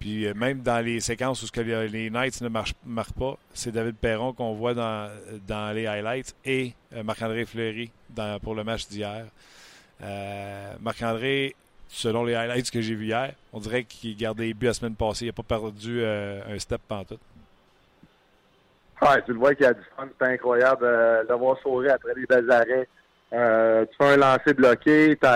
[0.00, 2.74] Puis euh, même dans les séquences où les Knights ne marchent,
[3.12, 5.10] pas, c'est David Perron qu'on voit dans,
[5.46, 7.90] dans les highlights et euh, Marc-André Fleury
[8.42, 9.26] pour le match d'hier.
[10.80, 11.54] Marc-André
[11.94, 14.96] selon les highlights que j'ai vus hier, on dirait qu'il gardait les buts la semaine
[14.96, 15.26] passée.
[15.26, 17.20] Il n'a pas perdu euh, un step pantoute.
[19.02, 20.08] Ouais, tu le vois qu'il y a du fun.
[20.20, 22.88] C'est incroyable euh, de voir sourire après les belles arrêts.
[23.32, 25.28] Euh, tu fais un lancer bloqué, tu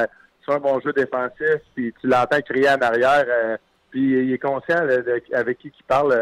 [0.46, 3.58] fais un bon jeu défensif, puis tu l'entends crier en arrière.
[3.90, 4.86] puis il est conscient
[5.32, 6.14] avec qui il parle.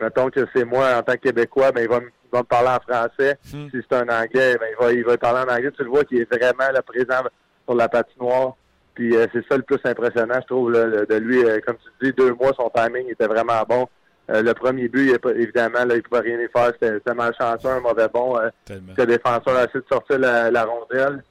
[0.00, 3.38] mettons que c'est moi en tant que Québécois, mais il va, me parler en français.
[3.52, 3.68] Hmm.
[3.70, 5.72] Si c'est un anglais, ben, il, va, il va parler en anglais.
[5.72, 7.22] Tu le vois qu'il est vraiment présent
[7.66, 8.54] sur la patinoire.
[8.94, 11.42] Puis euh, c'est ça le plus impressionnant, je trouve, de lui.
[11.44, 13.88] Euh, comme tu dis, deux mois, son timing était vraiment bon.
[14.30, 16.72] Euh, le premier but, évidemment, là, il pouvait rien y faire.
[16.80, 18.38] C'était malchanceux, un mauvais bon.
[18.68, 21.22] le défenseur a essayé de sortir la, rondelle.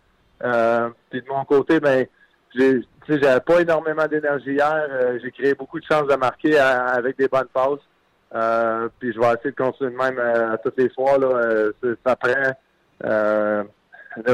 [1.10, 2.06] puis de mon côté, ben,
[2.56, 5.18] j'ai j'avais pas énormément d'énergie hier.
[5.24, 8.91] j'ai créé beaucoup de chances de marquer avec des bonnes passes.
[9.00, 11.18] puis je vais essayer de continuer de même à tous les soirs.
[11.18, 11.72] Là,
[12.06, 12.54] ça prend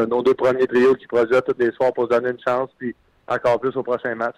[0.08, 2.96] nos deux premiers trios qui produisent tous les soirs pour se donner une chance, puis
[3.28, 4.36] encore plus au prochain match.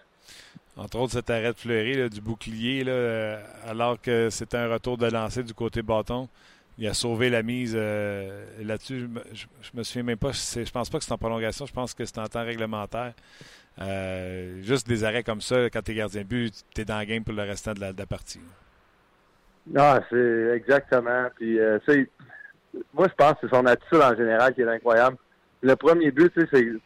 [0.77, 5.07] Entre autres, cet arrêt de Fleury du bouclier, euh, alors que c'était un retour de
[5.07, 6.29] lancer du côté bâton.
[6.77, 9.09] Il a sauvé la mise euh, là-dessus.
[9.33, 10.31] Je, me souviens même pas.
[10.31, 11.65] Je pense pas que c'est en prolongation.
[11.65, 13.13] Je pense que c'est en temps réglementaire.
[13.79, 16.99] Euh, juste des arrêts comme ça, quand tu es gardien de but, tu es dans
[16.99, 18.39] le game pour le restant de la, partie.
[19.65, 21.27] Non, c'est exactement.
[21.35, 21.57] Puis,
[22.93, 25.17] moi, je pense que c'est son attitude en général qui est incroyable
[25.61, 26.79] le premier but, c'est une,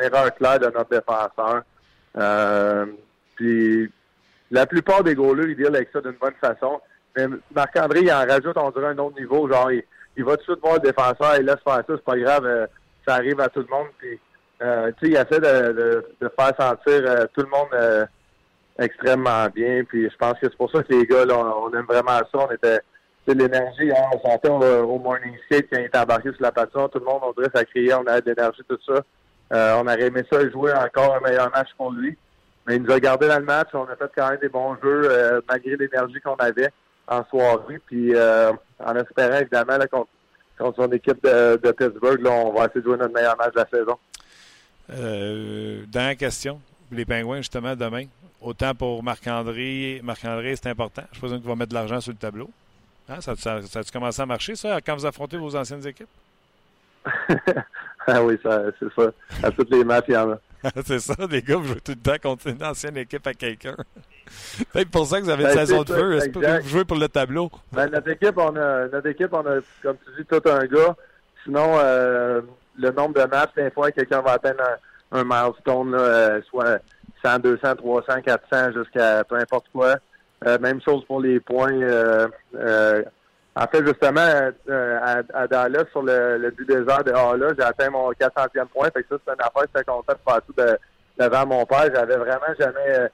[0.00, 1.62] erreur claire de notre défenseur.
[3.36, 3.90] Puis
[4.50, 6.80] la plupart des goalers, ils dealent avec ça d'une bonne façon.
[7.16, 9.48] Mais Marc-André, il en rajoute, on dirait, un autre niveau.
[9.48, 12.16] Genre, il, va tout de suite voir le défenseur, il laisse faire ça, c'est pas
[12.16, 12.66] grave, euh,
[13.06, 13.88] ça arrive à tout le monde.
[13.98, 14.18] Puis,
[14.62, 18.08] euh, il essaie de, de, faire sentir euh, tout le monde
[18.78, 19.84] extrêmement bien.
[19.84, 22.26] Puis je pense que c'est pour ça que les gars, là, on, aime vraiment ça.
[22.34, 22.80] On était
[23.26, 23.90] c'est l'énergie.
[23.90, 27.06] Hein, on sentait au, morning skate quand il était embarqué sur la patinoire, tout le
[27.06, 29.02] monde, on dirait, ça criait, on avait de l'énergie, tout ça.
[29.50, 32.16] On aurait aimé ça jouer encore un meilleur match pour lui.
[32.66, 33.68] Mais il nous a gardé dans le match.
[33.74, 36.70] On a fait quand même des bons jeux euh, malgré l'énergie qu'on avait.
[37.06, 37.80] en soirée.
[37.86, 40.10] Puis euh, en espérant évidemment là, contre,
[40.58, 43.52] contre son équipe de, de Pittsburgh, là, on va essayer de jouer notre meilleur match
[43.54, 43.98] de la saison.
[44.90, 46.60] Euh, dernière question.
[46.92, 48.04] Les Pingouins, justement, demain.
[48.40, 51.02] Autant pour Marc-André, Marc-André, c'est important.
[51.12, 52.50] Je présume qu'il va mettre de l'argent sur le tableau.
[53.08, 53.20] Hein?
[53.20, 56.08] Ça, ça, ça a-tu commencé à marcher, ça, quand vous affrontez vos anciennes équipes?
[58.06, 59.10] ah oui, ça, c'est ça.
[59.42, 60.38] À toutes les matchs, il y en a.
[60.86, 63.74] c'est ça, les gars, vous jouez tout le temps contre une ancienne équipe à quelqu'un.
[64.72, 66.20] Peut-être pour ça que vous avez une Ben, saison de c'est ça, feu.
[66.20, 67.50] C'est vous jouez pour le tableau.
[67.72, 70.96] Ben, notre équipe, on a, notre équipe, on a, comme tu dis, tout un gars.
[71.44, 72.40] Sinon, euh,
[72.78, 74.62] le nombre de matchs, des fois, quelqu'un va atteindre
[75.12, 76.78] un, un milestone, là, euh, soit
[77.22, 79.96] 100, 200, 300, 400, jusqu'à peu importe quoi.
[80.46, 81.72] Euh, même chose pour les points.
[83.56, 87.64] En fait, justement, euh, à, à Dallas, sur le, le but heures de là, j'ai
[87.64, 88.90] atteint mon 400e point.
[88.90, 90.78] Fait que ça, c'est une affaire j'étais content de faire tout de,
[91.24, 91.88] devant mon père.
[91.94, 93.08] J'avais vraiment jamais euh,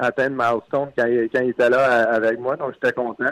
[0.00, 3.30] atteint le milestone quand quand il était là euh, avec moi, donc j'étais content.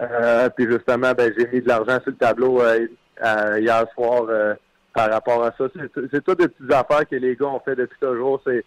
[0.00, 4.54] Euh, puis justement, ben, j'ai mis de l'argent sur le tableau euh, hier soir euh,
[4.94, 5.64] par rapport à ça.
[6.10, 8.40] C'est toutes des petites affaires que les gars ont fait depuis toujours.
[8.46, 8.64] C'est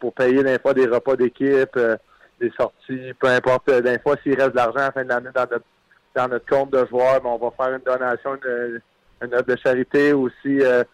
[0.00, 1.78] pour payer des fois des repas d'équipe,
[2.40, 3.70] des sorties, peu importe.
[3.70, 5.64] Des fois, s'il reste de l'argent à la fin de l'année dans notre
[6.14, 8.80] dans notre compte de joueurs, ben, on va faire une donation, une,
[9.22, 10.60] une de charité aussi.
[10.62, 10.84] euh,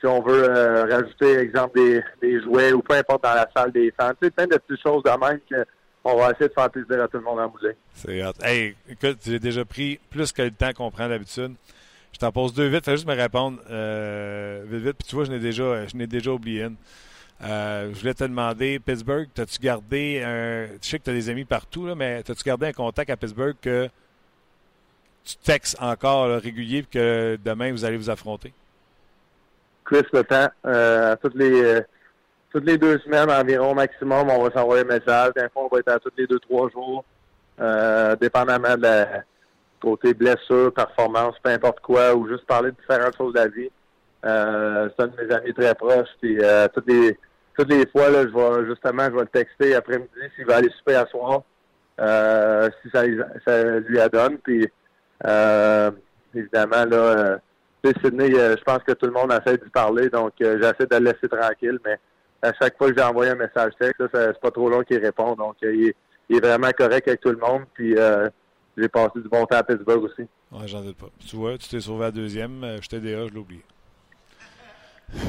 [0.00, 3.70] si on veut euh, rajouter, exemple, des, des jouets ou peu importe dans la salle
[3.70, 4.12] des fans.
[4.12, 5.38] Tu sais, plein de petites choses de même
[6.02, 7.74] qu'on va essayer de faire plaisir à tout le monde en moulin.
[7.92, 8.32] C'est hot.
[8.42, 11.52] Hey, écoute, j'ai déjà pris plus que le temps qu'on prend d'habitude.
[12.12, 14.96] Je t'en pose deux vite, fais juste me répondre euh, vite, vite.
[14.98, 16.76] Puis tu vois, je n'ai déjà, déjà oublié une.
[17.42, 20.66] Je voulais te demander, Pittsburgh, t'as-tu gardé un.
[20.82, 23.16] Je sais que tu as des amis partout, là, mais t'as-tu gardé un contact à
[23.18, 23.88] Pittsburgh que
[25.24, 28.52] tu textes encore là, régulier puis que demain vous allez vous affronter?
[29.90, 30.48] Chris le temps.
[30.66, 31.80] Euh, toutes les euh,
[32.52, 35.32] toutes les deux semaines environ maximum, on va s'envoyer un message.
[35.34, 37.04] Des fois, on va être à tous les deux, trois jours.
[37.60, 39.22] Euh, dépendamment de la
[39.80, 43.70] côté blessure, performance, peu importe quoi, ou juste parler de différentes choses de la vie.
[44.24, 46.08] Euh, c'est un de mes amis très proches.
[46.74, 47.18] Toutes les
[47.56, 50.70] toutes les fois, là, je vais justement, je vais le texter après-midi s'il va aller
[50.78, 51.42] super à soir.
[52.82, 53.02] Si ça,
[53.44, 54.38] ça lui adonne.
[54.38, 54.68] Puis
[56.34, 57.36] évidemment, là, euh,
[57.82, 60.58] tu sais, Sydney, euh, je pense que tout le monde essaie d'y parler, donc euh,
[60.60, 61.98] j'essaie de le laisser tranquille, mais
[62.42, 65.34] à chaque fois que j'ai envoyé un message texte, c'est pas trop long qu'il répond,
[65.34, 65.96] donc euh, il, est,
[66.28, 68.28] il est vraiment correct avec tout le monde, puis euh,
[68.76, 70.22] j'ai passé du bon temps à Pittsburgh aussi.
[70.52, 71.10] Ouais, j'en doute pas.
[71.26, 72.64] Tu vois, tu t'es sauvé à la deuxième.
[72.64, 73.62] euh, J'étais DA, je l'ai oublié.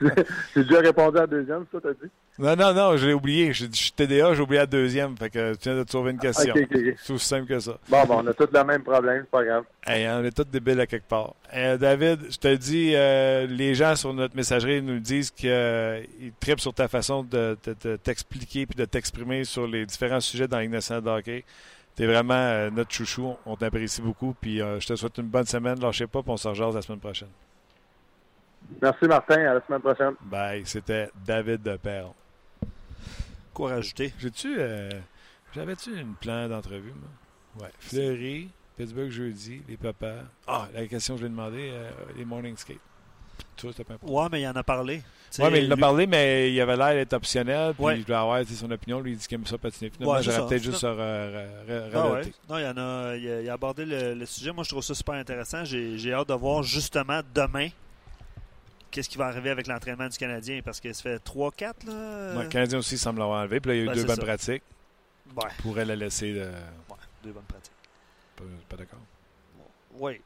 [0.54, 2.10] j'ai déjà répondu à la deuxième, ça, t'as dit?
[2.38, 3.52] Non, non, non, je l'ai oublié.
[3.52, 5.16] Je suis TDA, j'ai oublié la deuxième.
[5.16, 6.52] Fait que tu viens de te sauver une question.
[6.54, 6.80] Ok, ok.
[7.00, 7.78] C'est aussi simple que ça.
[7.88, 9.64] Bon, bon, on a tous le même problème, c'est pas grave.
[9.86, 11.34] Hey, on est tous débiles à quelque part.
[11.54, 16.60] Euh, David, je te dis, euh, les gens sur notre messagerie nous disent qu'ils trippent
[16.60, 20.58] sur ta façon de, de- de t'expliquer puis de t'exprimer sur les différents sujets dans
[20.68, 21.44] nationale de hockey.
[21.94, 23.36] T'es vraiment euh, notre chouchou.
[23.46, 24.34] On t'apprécie beaucoup.
[24.40, 25.78] Puis euh, je te souhaite une bonne semaine.
[25.80, 27.28] Lâchez pas, puis on se rejase la semaine prochaine.
[28.80, 30.14] Merci, Martin, à la semaine prochaine.
[30.22, 30.62] Bye.
[30.66, 32.12] C'était David de Perle.
[33.52, 34.12] Quoi rajouter?
[34.18, 34.56] J'ai-tu.
[34.58, 34.90] euh,
[35.54, 37.62] J'avais-tu une plan d'entrevue, moi?
[37.66, 37.72] Ouais.
[37.78, 40.24] Fleury, Pittsburgh jeudi, les papas.
[40.46, 42.78] Ah, la question que je lui ai demandé, euh, les morning skate.
[43.56, 44.14] Toi, c'était pas important.
[44.22, 45.02] Ouais, mais il en a parlé.
[45.38, 47.74] Ouais, mais il en a parlé, mais il avait l'air d'être optionnel.
[47.74, 47.96] Puis Ouais.
[47.96, 49.00] je voulais avoir son opinion.
[49.00, 49.90] Lui, il dit qu'il aime ça patiner.
[49.90, 52.22] Finalement, Ouais, j'aurais peut-être juste à Ah ouais.
[52.48, 54.52] Non, il, y en a, il, a, il a abordé le, le sujet.
[54.52, 55.64] Moi, je trouve ça super intéressant.
[55.64, 57.68] J'ai j'ai hâte de voir justement demain
[58.94, 60.60] qu'est-ce qui va arriver avec l'entraînement du Canadien?
[60.64, 61.86] Parce que ça fait 3-4.
[61.86, 62.36] là.
[62.36, 63.58] Ouais, le Canadien aussi semble l'avoir enlevé.
[63.60, 64.22] Puis là, il y a eu deux bonnes ça.
[64.22, 64.62] pratiques.
[65.36, 66.32] Ouais, Il pourrait la laisser.
[66.32, 66.40] De...
[66.40, 67.72] ouais, deux bonnes pratiques.
[68.36, 69.00] Pas, pas d'accord.
[69.98, 70.20] Oui.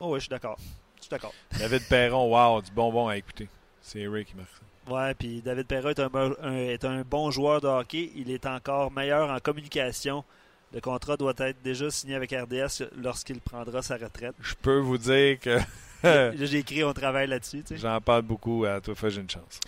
[0.00, 0.58] Oh, oui, je suis d'accord.
[0.96, 1.34] Je suis d'accord.
[1.58, 3.48] David Perron, wow, du bonbon à écouter.
[3.82, 4.92] C'est Ray qui marque ça.
[4.92, 6.08] Ouais, puis David est un,
[6.42, 8.10] un- est un bon joueur de hockey.
[8.16, 10.24] Il est encore meilleur en communication.
[10.72, 14.34] Le contrat doit être déjà signé avec RDS lorsqu'il prendra sa retraite.
[14.40, 15.58] Je peux vous dire que
[16.02, 17.62] Là, J'ai écrit, on travaille là-dessus.
[17.62, 17.76] tu sais.
[17.76, 18.64] j'en parle beaucoup.
[18.64, 19.60] À toi, fois, j'ai une chance.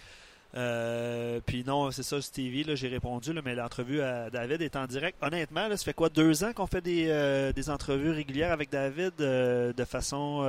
[0.57, 4.76] Euh, puis non, c'est ça, Stevie, là, j'ai répondu, là, mais l'entrevue à David est
[4.76, 5.16] en direct.
[5.22, 8.70] Honnêtement, là, ça fait quoi, deux ans qu'on fait des, euh, des entrevues régulières avec
[8.70, 10.45] David euh, de façon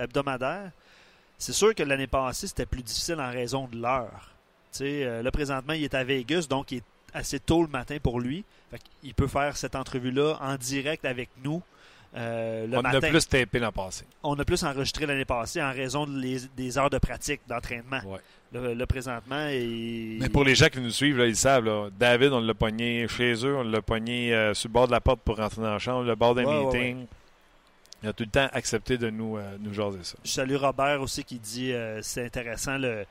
[0.00, 0.70] hebdomadaire?
[1.38, 4.30] C'est sûr que l'année passée, c'était plus difficile en raison de l'heure.
[4.72, 7.98] Tu sais, là, présentement, il est à Vegas, donc il est assez tôt le matin
[8.02, 8.44] pour lui.
[8.70, 11.62] Fait il peut faire cette entrevue-là en direct avec nous.
[12.16, 12.98] Euh, le On matin.
[12.98, 14.04] a plus tapé l'an passé.
[14.22, 18.00] On a plus enregistré l'année passée en raison de les- des heures de pratique, d'entraînement.
[18.06, 18.20] Ouais.
[18.52, 20.18] Le, le présentement, et...
[20.20, 21.64] Mais pour les gens qui nous suivent, là, ils savent.
[21.64, 24.92] là, David, on l'a pogné chez eux, on l'a pogné euh, sur le bord de
[24.92, 26.64] la porte pour rentrer dans la chambre, le bord d'un Ouais, ouais,
[26.94, 27.06] meeting.
[28.04, 30.16] Il a tout le temps accepté de nous, euh, nous jaser ça.
[30.24, 33.04] Je salue Robert aussi qui dit euh, c'est intéressant le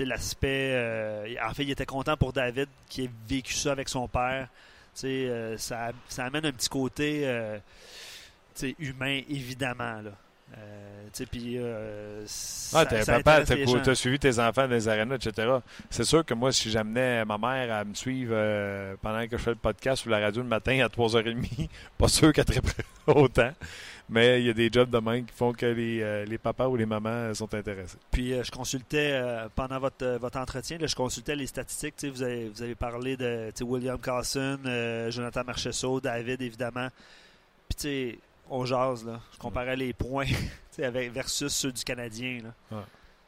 [0.00, 0.70] l'aspect.
[0.72, 4.48] euh, en fait, il était content pour David qui ait vécu ça avec son père.
[5.04, 7.58] Euh, ça, ça amène un petit côté euh,
[8.78, 10.00] humain, évidemment.
[10.02, 10.10] Là.
[10.58, 12.24] Euh, puis, euh,
[12.74, 13.06] intéresse
[13.82, 15.48] t'as suivi tes enfants dans les arénas, etc.
[15.90, 19.42] C'est sûr que moi, si j'amenais ma mère à me suivre euh, pendant que je
[19.42, 23.52] fais le podcast ou la radio le matin à 3h30, pas sûr qu'elle triperait autant.
[24.08, 26.68] Mais il y a des jobs de même qui font que les, euh, les papas
[26.68, 27.96] ou les mamans sont intéressés.
[28.10, 31.96] Puis euh, je consultais euh, pendant votre, votre entretien, là, je consultais les statistiques.
[31.96, 36.88] Tu sais, Vous avez, vous avez parlé de William Carlson, euh, Jonathan Marcheseau, David, évidemment.
[37.68, 38.18] Puis tu sais,
[38.52, 39.20] on jase, là.
[39.32, 40.26] Je comparais les points
[40.82, 42.42] avec, versus ceux du Canadien.
[42.42, 42.76] Là.
[42.76, 42.84] Ouais.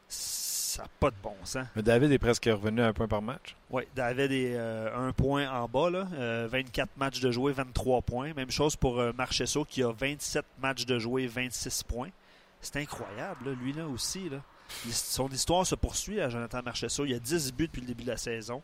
[0.07, 1.65] Ça n'a pas de bon sens.
[1.75, 3.55] Mais David est presque revenu à un point par match.
[3.71, 5.89] Oui, David est euh, un point en bas.
[5.89, 6.07] Là.
[6.13, 8.33] Euh, 24 matchs de jouer, 23 points.
[8.33, 9.11] Même chose pour euh,
[9.67, 12.09] qui a 27 matchs de jouer, 26 points.
[12.61, 14.29] C'est incroyable, là, lui là aussi.
[14.29, 14.37] Là.
[14.91, 17.05] Son histoire se poursuit à Jonathan Marcheseau.
[17.05, 18.61] Il y a 10 buts depuis le début de la saison.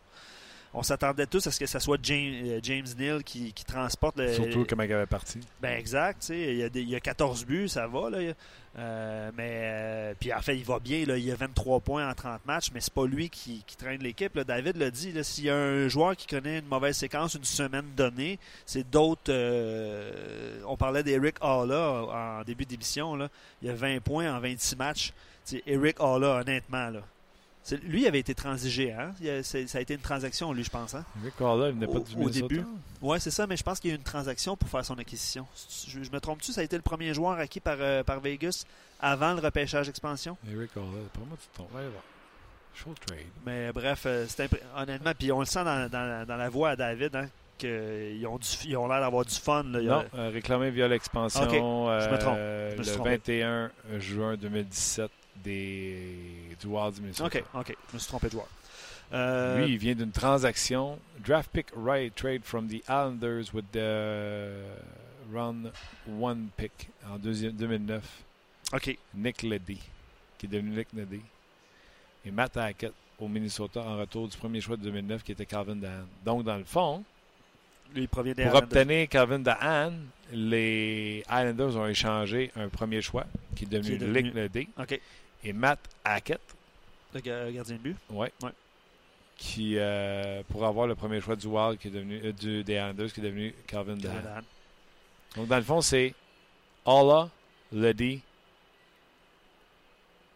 [0.74, 4.16] On s'attendait tous à ce que ce soit James, euh, James Neal qui, qui transporte
[4.18, 4.32] le.
[4.32, 5.38] Surtout comment il avait parti.
[5.60, 8.08] Ben exact, tu sais, il y, a des- il y a 14 buts, ça va
[8.08, 8.32] là.
[8.78, 12.14] Euh, mais euh, puis en fait, il va bien là, il a 23 points en
[12.14, 14.38] 30 matchs, mais c'est pas lui qui, qui traîne l'équipe.
[14.40, 17.84] David l'a dit, s'il y a un joueur qui connaît une mauvaise séquence une semaine
[17.94, 19.30] donnée, c'est d'autres.
[19.30, 23.28] euh, on parlait d'Eric Halla en début d'émission là,
[23.60, 25.12] il a 20 points en 26 matchs.
[25.44, 27.00] Tu sais, Eric Halla, honnêtement là.
[27.84, 29.12] Lui il avait été transigé, hein?
[29.24, 30.94] A- ça a été une transaction, lui, je pense.
[30.94, 31.04] Hein?
[31.22, 32.48] Rick Carla, il venait pas Au- du au Minnesota.
[32.48, 32.64] début.
[33.00, 34.98] Oui, c'est ça, mais je pense qu'il y a eu une transaction pour faire son
[34.98, 35.46] acquisition.
[35.86, 38.64] Je, je me trompe-tu, ça a été le premier joueur acquis par, euh, par Vegas
[39.00, 40.36] avant le repêchage expansion?
[40.52, 41.70] Eric Carla, pour moi, tu te trompes.
[42.74, 43.18] Show trade.
[43.46, 46.76] Mais bref, euh, c'est honnêtement, puis on le sent dans, dans- dans la voix à
[46.76, 49.62] David, hein, qu'ils ont, ils ont l'air d'avoir du fun.
[49.64, 49.78] là.
[49.78, 52.36] A- Non, euh, réclamé via l'expansion je me trompe.
[52.38, 53.10] Je me suis le trompé.
[53.10, 57.38] 21 juin 2017 des, du Wild du Minnesota.
[57.38, 58.48] OK, OK, je me suis trompé de joueur.
[59.12, 60.98] Euh, Lui, il vient d'une transaction.
[61.24, 63.78] Draft pick right trade from the Islanders with the
[65.32, 65.70] round
[66.18, 68.02] one pick en deuxième, 2009.
[68.72, 69.78] OK, Nick Leddy,
[70.38, 71.20] qui est devenu Nick Leddy.
[72.24, 75.76] Et Matt Hackett au Minnesota en retour du premier choix de 2009 qui était Calvin
[75.76, 76.04] Dahan.
[76.24, 77.04] Donc, dans le fond,
[77.94, 78.80] lui, il provient des pour Islanders.
[78.80, 79.92] obtenir Calvin Dahan,
[80.32, 84.68] les Islanders ont échangé un premier choix qui est devenu, Qui est devenu- Nick Leddy.
[84.78, 85.00] OK,
[85.44, 86.40] Et Matt Hackett,
[87.14, 87.96] le ga- gardien de but.
[88.10, 88.32] Ouais.
[88.42, 88.50] Ouais.
[89.36, 92.74] Qui, euh, pour avoir le premier choix du Wild qui est devenu, euh, du, des
[92.74, 94.42] Islanders, qui est devenu Calvin Dahan.
[95.36, 96.14] Donc, dans le fond, c'est
[96.86, 97.28] Alla,
[97.72, 98.20] Leddy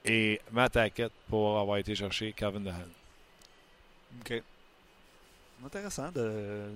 [0.05, 2.89] et Matt Hackett pour avoir été chercher Calvin Dahan.
[4.21, 4.43] OK.
[5.65, 6.11] Intéressant.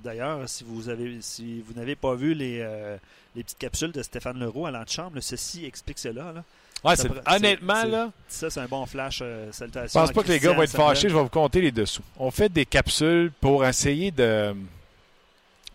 [0.02, 2.96] D'ailleurs, si vous avez si vous n'avez pas vu les, euh,
[3.36, 6.32] les petites capsules de Stéphane Leroux à l'antichambre, ceci explique cela.
[6.32, 6.44] Là.
[6.82, 9.20] Ouais, Ça honnêtement, là, Ça, c'est un bon flash.
[9.22, 10.00] euh, je salutations.
[10.00, 11.08] pense pas que les gars vont être fâchés.
[11.10, 12.02] Je vais vous compter les dessous.
[12.18, 14.54] On fait des capsules pour essayer de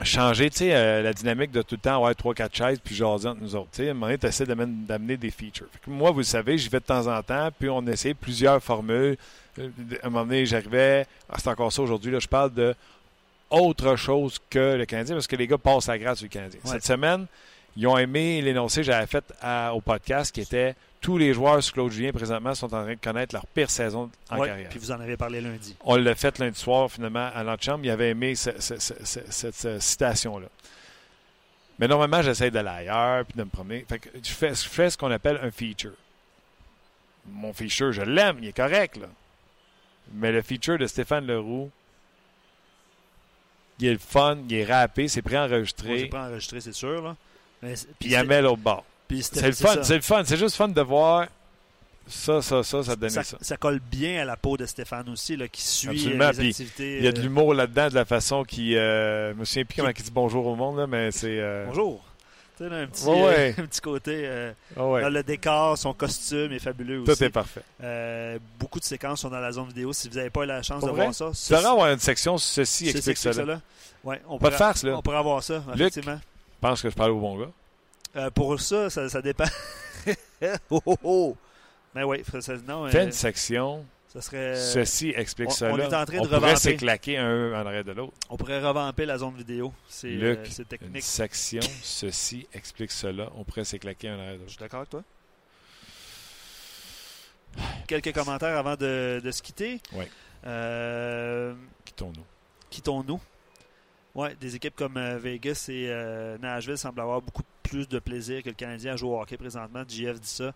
[0.03, 3.29] changer, tu sais, euh, la dynamique de tout le temps avoir 3-4 chaises puis jaser
[3.29, 3.69] entre nous autres.
[3.71, 5.67] Tu sais, à un moment donné, tu essaies d'amener des features.
[5.71, 8.13] Fait que moi, vous le savez, j'y vais de temps en temps, puis on essaie
[8.13, 9.15] plusieurs formules.
[9.57, 9.69] Euh,
[10.03, 12.75] À un moment donné, j'arrivais, ah, c'est encore ça aujourd'hui, là, je parle de
[13.49, 16.59] autre chose que le Canadien, parce que les gars passent la grâce le Canadien.
[16.65, 16.71] Ouais.
[16.71, 17.25] Cette semaine,
[17.77, 21.61] ils ont aimé l'énoncé que j'avais fait à- au podcast, qui était tous les joueurs
[21.61, 24.69] sur Claude Julien présentement sont en train de connaître leur pire saison en Ouais, carrière.
[24.69, 25.75] Puis vous en avez parlé lundi.
[25.85, 27.85] On l'a fait lundi soir, finalement, à l'antichambre.
[27.85, 30.47] Il avait aimé ce- ce- ce- ce- cette citation-là.
[31.77, 33.85] Mais normalement, j'essaie d'aller ailleurs puis de me promener.
[33.87, 35.91] Fait que je, fais, je fais ce qu'on appelle un feature.
[37.27, 39.07] Mon feature, je l'aime, il est correct, là.
[40.13, 41.69] Mais le feature de Stéphane Leroux,
[43.79, 47.01] il est le fun, il est rappé, c'est préenregistré, j'ai pas enregistré, c'est sûr.
[47.03, 47.15] Là.
[47.61, 48.83] Mais, c'est- puis il la c'est- met l'autre bord.
[49.09, 50.23] C'est le c'est fun, c'est le fun.
[50.25, 51.27] C'est juste fun de voir
[52.07, 53.37] ça, ça, ça, ça donner ça, ça.
[53.41, 56.37] ça colle bien à la peau de Stéphane aussi, là, qui suit Absolument, euh, les
[56.37, 56.97] puis activités.
[56.99, 58.75] Il y a de euh, l'humour là-dedans, de la façon qui.
[58.75, 61.39] Euh, je me souviens plus comment il dit bonjour au monde, là, mais c'est.
[61.39, 62.03] euh, Bonjour.
[62.57, 63.55] Tu sais, un, petit, ouais.
[63.59, 64.21] un petit côté.
[64.25, 67.23] euh, ouais, le décor, son costume est fabuleux tout aussi.
[67.25, 67.61] est parfait.
[67.83, 69.91] Euh, beaucoup de séquences sont dans la zone vidéo.
[69.91, 71.03] Si vous n'avez pas eu la chance Pour de vrai?
[71.11, 73.33] voir ça, Tu devrais avoir une section ceci ceci explique cela.
[73.33, 73.61] cela.
[74.05, 74.97] Ouais, on Pas de pourrait- farce, là.
[74.97, 75.81] On pourrait avoir ça, Luc?
[75.81, 76.17] effectivement.
[76.17, 77.51] Je pense que je parle au bon gars.
[78.15, 79.43] Euh, pour ça, ça, ça dépend.
[80.69, 81.37] oh, oh, oh.
[81.93, 83.85] Mais oui, ça, non, Fais une section
[84.15, 84.55] ça serait.
[84.55, 85.73] ceci explique on- cela.
[85.73, 88.13] on est en train de on pourrait s'éclaquer un en arrière de l'autre.
[88.29, 89.73] On pourrait revamper la zone vidéo.
[89.87, 91.03] C'est Luc, euh, c'est Une technique.
[91.03, 93.29] section ceci explique cela.
[93.35, 94.51] On pourrait s'éclaquer un en arrière de Je l'autre.
[94.51, 95.03] suis d'accord avec toi.
[97.87, 99.79] Quelques commentaires avant de, de se quitter.
[99.93, 100.05] Oui.
[100.45, 101.53] Euh,
[101.85, 102.25] Quittons-nous.
[102.69, 103.19] quittons-nous.
[104.15, 108.41] Ouais, des équipes comme euh, Vegas et euh, Nashville semblent avoir beaucoup plus de plaisir
[108.41, 109.83] que le Canadien à jouer au hockey présentement.
[109.85, 110.53] JF dit ça.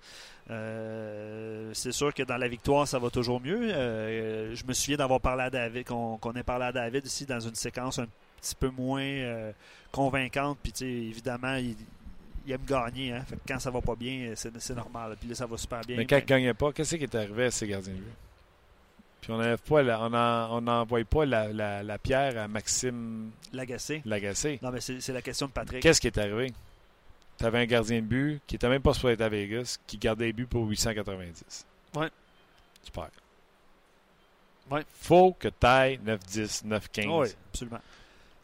[0.50, 3.70] Euh, c'est sûr que dans la victoire, ça va toujours mieux.
[3.74, 7.42] Euh, je me souviens d'avoir parlé à David, qu'on ait parlé à David ici dans
[7.42, 8.08] une séquence un
[8.42, 9.52] petit peu moins
[9.92, 10.58] convaincante.
[10.64, 11.76] Puis, tu sais, évidemment, il,
[12.48, 13.12] il aime gagner.
[13.12, 13.26] Hein.
[13.28, 15.18] Fait que quand ça va pas bien, c'est normal.
[15.20, 15.98] Puis là, ça va super bien.
[15.98, 18.16] Mais quand il ne gagnait pas, qu'est-ce qui est arrivé à ces gardiens de but?
[19.22, 20.00] Puis on n'enlève pas la-
[20.52, 24.02] on n'envoie pas la, la- la pierre à Maxime L'agacé.
[24.06, 24.60] Lagacé.
[24.62, 25.82] Non, mais c'est la question de Patrick.
[25.82, 26.54] Qu'est-ce qui est arrivé?
[27.38, 29.98] Tu avais un gardien de but qui était même pas supposé être à Vegas, qui
[29.98, 31.66] gardait les buts pour 890.
[31.96, 32.10] Ouais.
[32.84, 33.10] Tu perds.
[34.72, 34.84] Ouais.
[35.02, 37.08] Faut que tu ailles 9-10, 9-15.
[37.08, 37.80] Oui, absolument.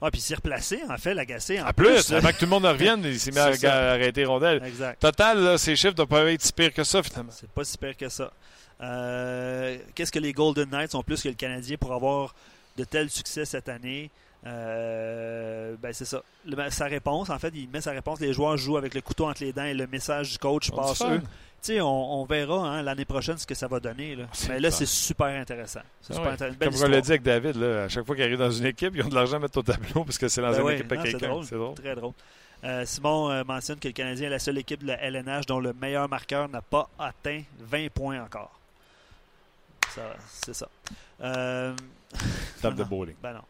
[0.01, 1.59] Ah, puis s'est replacé, en fait, l'agacé.
[1.61, 4.63] En En plus, avant que tout le monde revienne, il s'est mis à, arrêter rondelle.
[4.63, 4.99] Exact.
[4.99, 7.31] Total, là, ces chiffres ne doivent pas être si pires que ça, finalement.
[7.33, 8.31] C'est pas si pire que ça.
[8.81, 12.35] Euh, Qu'est-ce que les Golden Knights ont plus que le Canadien pour avoir
[12.77, 14.09] de tels succès cette année?
[14.45, 16.21] Euh, ben c'est ça.
[16.45, 18.19] Le- sa réponse, en fait, il met sa réponse.
[18.19, 20.75] Les joueurs jouent avec le couteau entre les dents et le message du coach On
[20.75, 21.21] passe eux.
[21.81, 21.83] On,
[22.21, 24.15] on verra hein, l'année prochaine ce que ça va donner.
[24.15, 24.25] Là.
[24.49, 25.79] Mais là, c'est super intéressant.
[25.99, 26.55] C'est Ah super ouais.
[26.61, 28.93] Comme on l'a dit avec David, là, à chaque fois qu'ils arrivent dans une équipe,
[28.95, 30.91] ils ont de l'argent à mettre au tableau parce que c'est dans Ben une équipe
[30.91, 31.27] à non, c'est quelqu'un.
[31.29, 31.45] drôle.
[31.45, 31.73] C'est drôle.
[31.75, 32.13] Très drôle.
[32.65, 35.59] Euh, Simon euh, mentionne que le Canadien est la seule équipe de la LNH dont
[35.59, 38.54] le meilleur marqueur n'a pas atteint 20 points encore.
[39.95, 40.69] Ça, C'est ça.
[41.21, 41.75] Euh,
[42.61, 43.15] Table de bowling.
[43.21, 43.41] Ben non.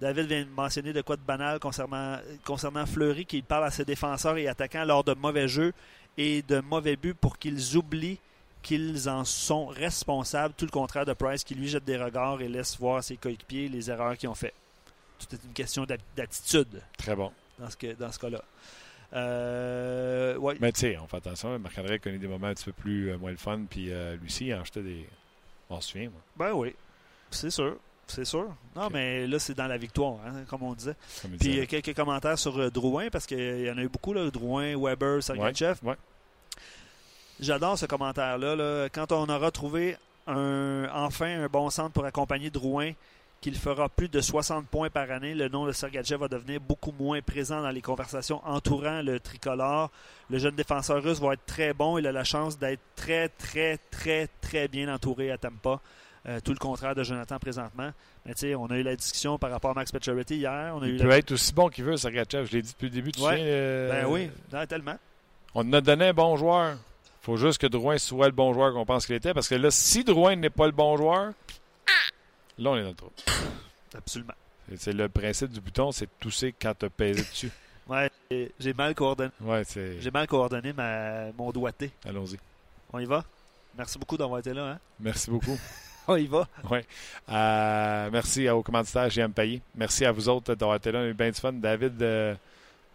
[0.00, 3.84] David vient de mentionner de quoi de banal concernant, concernant Fleury, qu'il parle à ses
[3.84, 5.72] défenseurs et attaquants lors de mauvais jeux
[6.16, 8.18] et de mauvais buts pour qu'ils oublient
[8.62, 12.48] qu'ils en sont responsables, tout le contraire de Price qui lui jette des regards et
[12.48, 14.52] laisse voir ses coéquipiers les erreurs qu'ils ont fait.
[15.18, 17.30] Tout est une question d'at- d'attitude Très bon.
[17.58, 18.42] dans ce, que- dans ce cas-là.
[19.12, 20.56] Euh, ouais.
[20.60, 21.58] Mais tu sais, on fait attention.
[21.58, 23.60] Marc-André connaît des moments un petit peu plus euh, moins le fun.
[23.68, 25.06] Puis euh, Lucie, en jetait des.
[25.70, 26.20] On se souvient, moi.
[26.36, 26.74] Ben oui,
[27.30, 27.76] c'est sûr.
[28.06, 28.48] C'est sûr.
[28.74, 30.96] Non, mais là, c'est dans la victoire, hein, comme on disait.
[31.22, 31.62] Comme il Puis disait.
[31.62, 34.76] euh, quelques commentaires sur euh, Drouin, parce qu'il y en a eu beaucoup, là, Drouin,
[34.76, 35.78] Weber, Sergachev.
[35.82, 35.96] Ouais, ouais.
[37.38, 38.56] J'adore ce commentaire-là.
[38.56, 38.88] là.
[38.90, 39.96] Quand on aura trouvé
[40.26, 42.92] un, enfin un bon centre pour accompagner Drouin,
[43.40, 46.92] qu'il fera plus de 60 points par année, le nom de Sergachev va devenir beaucoup
[46.98, 49.90] moins présent dans les conversations entourant le tricolore.
[50.28, 51.96] Le jeune défenseur russe va être très bon.
[51.98, 55.80] Il a la chance d'être très, très, très, très bien entouré à Tampa.
[56.28, 57.90] Euh, tout le contraire de Jonathan présentement.
[58.26, 60.72] Mais tu sais, on a eu la discussion par rapport à Max Pacioretty hier.
[60.76, 62.44] On a eu Il la- peut être aussi bon qu'il veut, Sergachev.
[62.46, 63.12] Je l'ai dit depuis le début.
[63.12, 63.36] Tu Ouais.
[63.36, 64.96] sais, euh, Ben oui, non, tellement.
[65.54, 66.76] On a donné un bon joueur.
[67.22, 69.32] faut juste que Drouin soit le bon joueur qu'on pense qu'il était.
[69.34, 71.32] Parce que là, si Drouin n'est pas le bon joueur,
[72.60, 73.10] là, on est dans le trou.
[73.96, 74.34] Absolument.
[74.76, 77.50] C'est le principe du bouton, c'est de tousser quand tu as pesé dessus.
[77.88, 78.08] Ouais,
[78.60, 80.00] j'ai- mal coordonné, Ouais, c'est.
[80.00, 81.90] j'ai mal coordonné ma, mon doigté.
[82.06, 82.38] Allons-y.
[82.92, 83.24] On y va?
[83.76, 84.64] Merci beaucoup d'avoir été là.
[84.72, 84.78] Hein?
[85.00, 85.58] Merci beaucoup.
[86.06, 86.46] On y va.
[86.70, 86.84] Ouais.
[87.28, 89.60] Euh, merci au commanditaire JM Payé.
[89.74, 91.00] Merci à vous autres d'avoir été là.
[91.00, 91.52] On a eu bien du fun.
[91.52, 92.34] David, euh,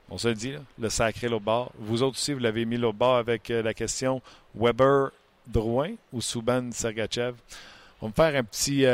[0.10, 1.74] on se le dit, là, le sacré l'autre bord.
[1.78, 4.22] Vous autres aussi, vous l'avez mis l'autre bord avec euh, la question
[4.56, 5.10] Weber
[5.46, 7.36] Drouin ou Souban Sergachev.
[8.02, 8.86] On va me faire un petit,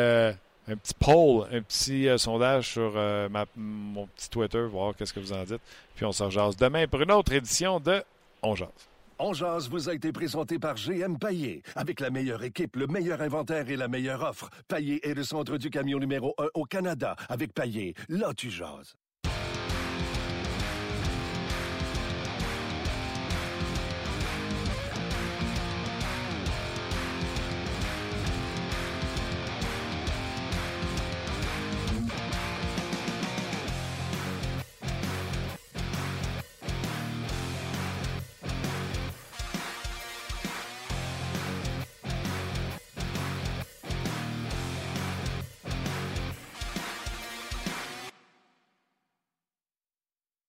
[0.71, 5.19] un petit poll, un petit euh, sondage sur euh, mon petit Twitter, voir qu'est-ce que
[5.19, 5.61] vous en dites.
[5.95, 8.03] Puis on se rejase demain pour une autre édition de
[8.41, 8.69] On Jase.
[9.19, 11.61] On jase vous a été présenté par GM Paillé.
[11.75, 14.49] Avec la meilleure équipe, le meilleur inventaire et la meilleure offre.
[14.67, 17.15] Paillé est le centre du camion numéro 1 au Canada.
[17.29, 18.95] Avec Paillé, là tu jases.